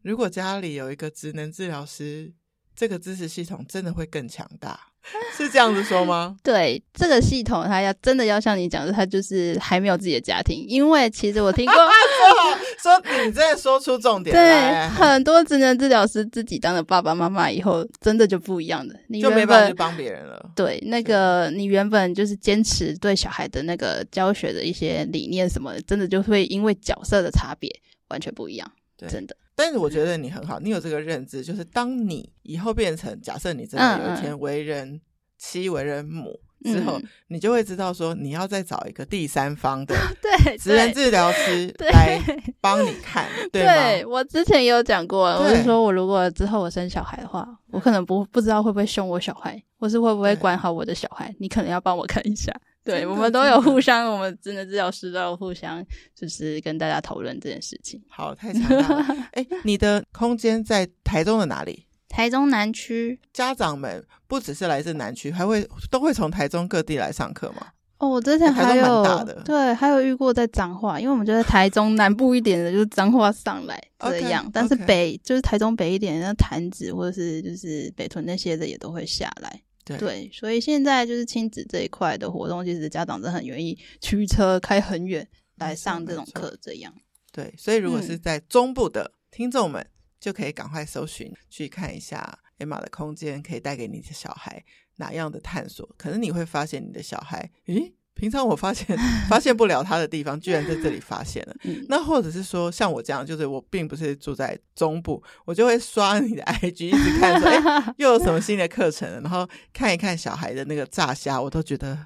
[0.00, 2.32] 如果家里有一个职能治疗师，
[2.74, 4.91] 这个支持系统真的会更强大。
[5.36, 6.36] 是这样子说吗？
[6.42, 10.64] 对，这个系统，它要真的要像你讲的，它就是还没有自己的家庭。
[10.68, 11.74] 因为其实我听过
[12.82, 14.34] 说，说你在说出重点。
[14.34, 18.94] 对，很多职能治疗师自己当了爸爸妈妈以后，真的就不一样的。
[19.08, 20.50] 你就没办法去帮别人了。
[20.54, 27.68] 对，那个你原本就是坚持对小孩的那个教学的一些理念什么的，真的就会因为角色的差别
[28.08, 28.72] 完全不一样。
[28.96, 29.36] 对，真的。
[29.54, 35.00] 但是我觉得你很好，你有这个认知，就是当你以后变成假设你真的有一天为人
[35.38, 36.40] 妻、为人母。
[36.64, 36.96] 之后，
[37.26, 42.16] 你就会知道说，你要再找一个第三方的 对职能治疗师来
[42.62, 44.06] 帮你看，对，对，对，对？
[44.06, 52.54] 我之前也有讲过，我是说我如果之后我生小孩的话，我可能不不知道会不会凶我小孩，或是会不会管好我的小孩，你可能要帮我看一下。
[52.84, 58.02] 对，我们都有互相，我们真的治疗师都有互相，就是跟大家讨论这件事情。
[58.08, 59.28] 好，太强大了。
[59.32, 61.86] 哎，你的空间在台中的哪里？
[62.08, 67.68] 台中南区家长们不只是来自南区，还会都会从台中各地来上课吗？
[67.98, 74.44] 哦，我之前还有对，还有遇过在彰化，因为我们就在台中南部一点的，就是彰化上来这样。
[74.44, 79.62] Okay, 但是北.就是台中北一点，那潭子或者是就是北屯那些的也都会下来。
[79.84, 86.94] 对，对，所以现在就是亲子这一块的活动，其实家长真的很愿意驱车开很远来上这种课，这样。
[87.30, 89.86] 对，所以如果是在中部的听众们。
[90.22, 94.64] 就可以赶快搜寻去看一下 Emma 的空间，可以带给你的小孩
[94.94, 95.84] 哪样的探索？
[95.98, 98.96] 可能你会发现你的小孩，诶，平常我发现
[99.28, 101.54] 发现不了他的地方，居然在这里发现了。
[101.88, 111.98] 那或者是说，像我这样，就是我并不是住在中部，我就会刷你的 IG，一直看说，诶，又有什么新的课程，然后看一看小孩的那个炸虾，我都觉得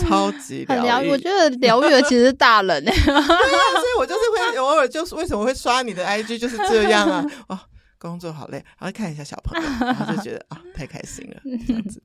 [0.00, 1.10] 超级疗愈。
[1.10, 2.90] 我觉得疗愈的其实是大人哎。
[2.90, 4.56] 对啊，所以我就是会。
[4.56, 7.24] 偶尔就是为什么会刷你的 IG 就是这样啊？
[7.48, 7.60] 哦，
[8.00, 11.40] 工作好累，然后看一下小朋友， 然后就觉得啊、哦，太开心了。
[11.66, 12.02] 这样子，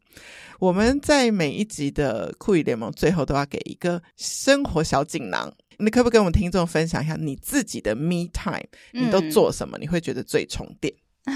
[0.60, 8.68] 我们在每一集的酷语联盟最后都要给一个生活小锦囊，你可不可以跟我们听众分享一下你自己的 me time？
[8.92, 9.78] 你都做什么？
[9.80, 10.94] 你会觉得最充电？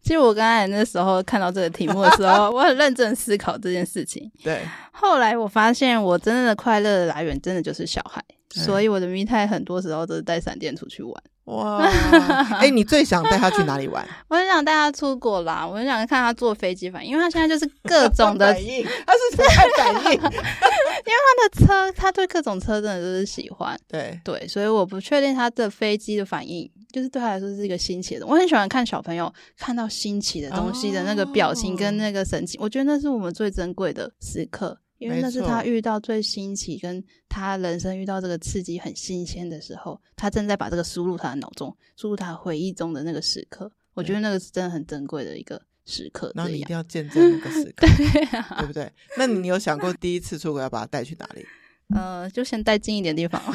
[0.00, 4.30] 其实我刚才那时候看到这个题目的时候， 我很认真思考这件事情。
[4.44, 8.22] 对，后来我发现我真正的快乐的来源真的就是小孩。
[8.48, 11.22] 所以我的 me time 很多时候都是带闪电出去玩。
[11.46, 11.78] 哇！
[12.58, 14.06] 哎、欸，你最想带他去哪里玩？
[14.28, 23.78] 我很想带他出国啦，我很想看他坐飞机反应，因为他现在就是各种的反应，他是太反应， 因为他的车，他对各种车真的都是喜欢。
[23.88, 28.26] 对对，所以我不确定他的飞机的反应，就是对他来说是一个新奇的。
[28.26, 34.76] 我很喜欢看小朋友看到新奇的东西的那个表情跟那个神情，哦、我觉得那是我们最珍贵的时刻。
[34.98, 43.70] 因为那是他遇到最新奇，跟他人生遇到这个刺激很新鲜的时候，他正在把这个输入他的脑中，输入他回忆中的那个时刻。
[43.94, 46.32] 我觉得那个是真的很珍贵的一个时刻。
[46.34, 48.90] 然后你一定要见证那个时刻， 对，啊、对不对？
[49.16, 51.44] 那你有想过第一次出国要把他带去哪里？
[51.94, 53.40] 呃，就先带近一点地方。
[53.46, 53.52] 聪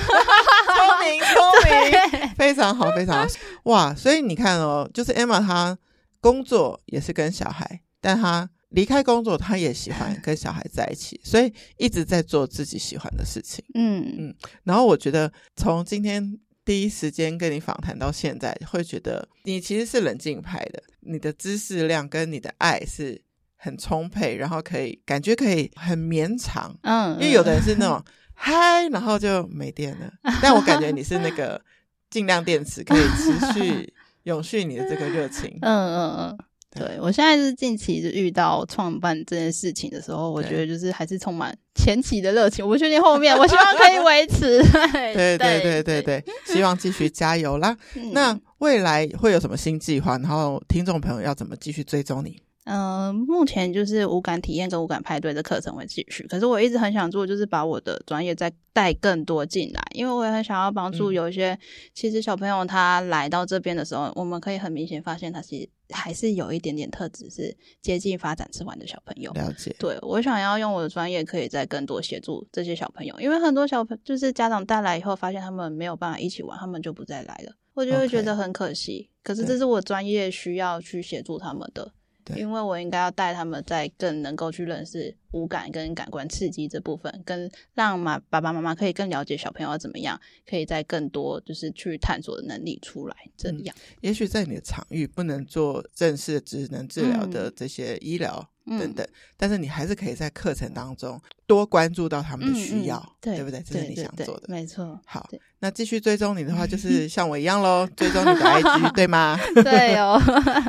[1.03, 3.35] 明，聪明，非常好，非常好。
[3.63, 5.77] 哇，所以你看哦，就是 Emma 她
[6.19, 8.49] 工作也是跟小孩，但她。
[8.71, 13.63] 离开工作，他也喜欢 跟小孩在一起，所以一直在做自己喜欢的事情。
[13.73, 14.35] 嗯嗯。
[14.63, 23.21] 然后我觉得，从今天第一时间跟你访谈到现在，会觉得你其实是冷静派的，你的知识量跟你的爱是
[23.55, 26.75] 很充沛，然后可以感觉可以很绵长。
[26.83, 27.13] 嗯。
[27.13, 28.03] 因为有的人是那种
[28.33, 30.11] 嗨，然后就没电了，
[30.41, 31.61] 但我感觉你是那个
[32.09, 33.93] 尽量电池，可以持续
[34.23, 35.57] 永续你的这个热情。
[35.61, 36.37] 嗯嗯嗯。
[36.73, 42.65] 对，我现在是近期就遇到创办这件事情的时候，我觉得就是还是充满前期的热情。
[42.65, 44.63] 我不确定后面，我希望可以 维持。
[44.93, 47.75] 对对对对对，希望继续加油啦。
[47.95, 50.17] 嗯、那未来会有什么新计划？
[50.19, 52.39] 然后听众朋友要怎么继续追踪你？
[52.65, 61.59] 嗯、呃，目前就是无感体验跟无感派对的课程会继续，可是我一直很想做，就是把我的专业再带更多进来，因为我也很想要帮助有一些、嗯、
[61.93, 69.31] 其实小朋友他来到这边的时候，我们可以很明显发现他其实还是有一点点特质是接近发展迟缓的小朋友。
[69.31, 79.09] 了解，对，我想要用我的专业可以再更多协助这些小朋友，因为很多小朋就是家长带来以后发现他们没有办法一起玩，他们就不再来了，我就会觉得很可惜。
[79.09, 79.11] Okay.
[79.23, 81.91] 可是这是我专业需要去协助他们的。
[82.35, 93.15] 因为我应该要带他们在更能够去认识五感跟感官刺激这部分，跟让妈爸爸妈妈可以更了解小朋友要怎么样，可以在更多就是去探索的能力出来。
[93.35, 98.49] 这样，嗯、也许在你的场域不能做正式的职能治疗的这些医疗。
[98.79, 99.07] 等等，
[99.37, 103.63] 但是你还是可以在课程当中多关注到他们的需要，嗯嗯对，对不对？
[103.67, 104.99] 这是你想做的，没错。
[105.05, 109.37] 好，那继续追踪你的话，就 是像我一样喽，追踪你的 IG，对吗？
[109.63, 110.21] 对哦，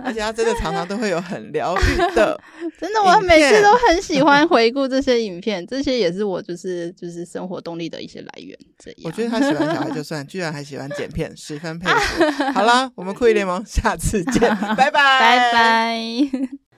[0.05, 2.39] 而且他真的常常都会有很疗愈的，
[2.79, 8.59] 真的，我每次都很喜欢回顾这些影片，这些也是我就是就是生活动力的一些来源。
[8.79, 12.53] 这样，我觉得他喜欢小孩就算，居然还喜欢剪片，十分佩服。
[12.53, 14.41] 好啦，我们酷一联盟下次见，
[14.77, 16.62] 拜拜，拜拜。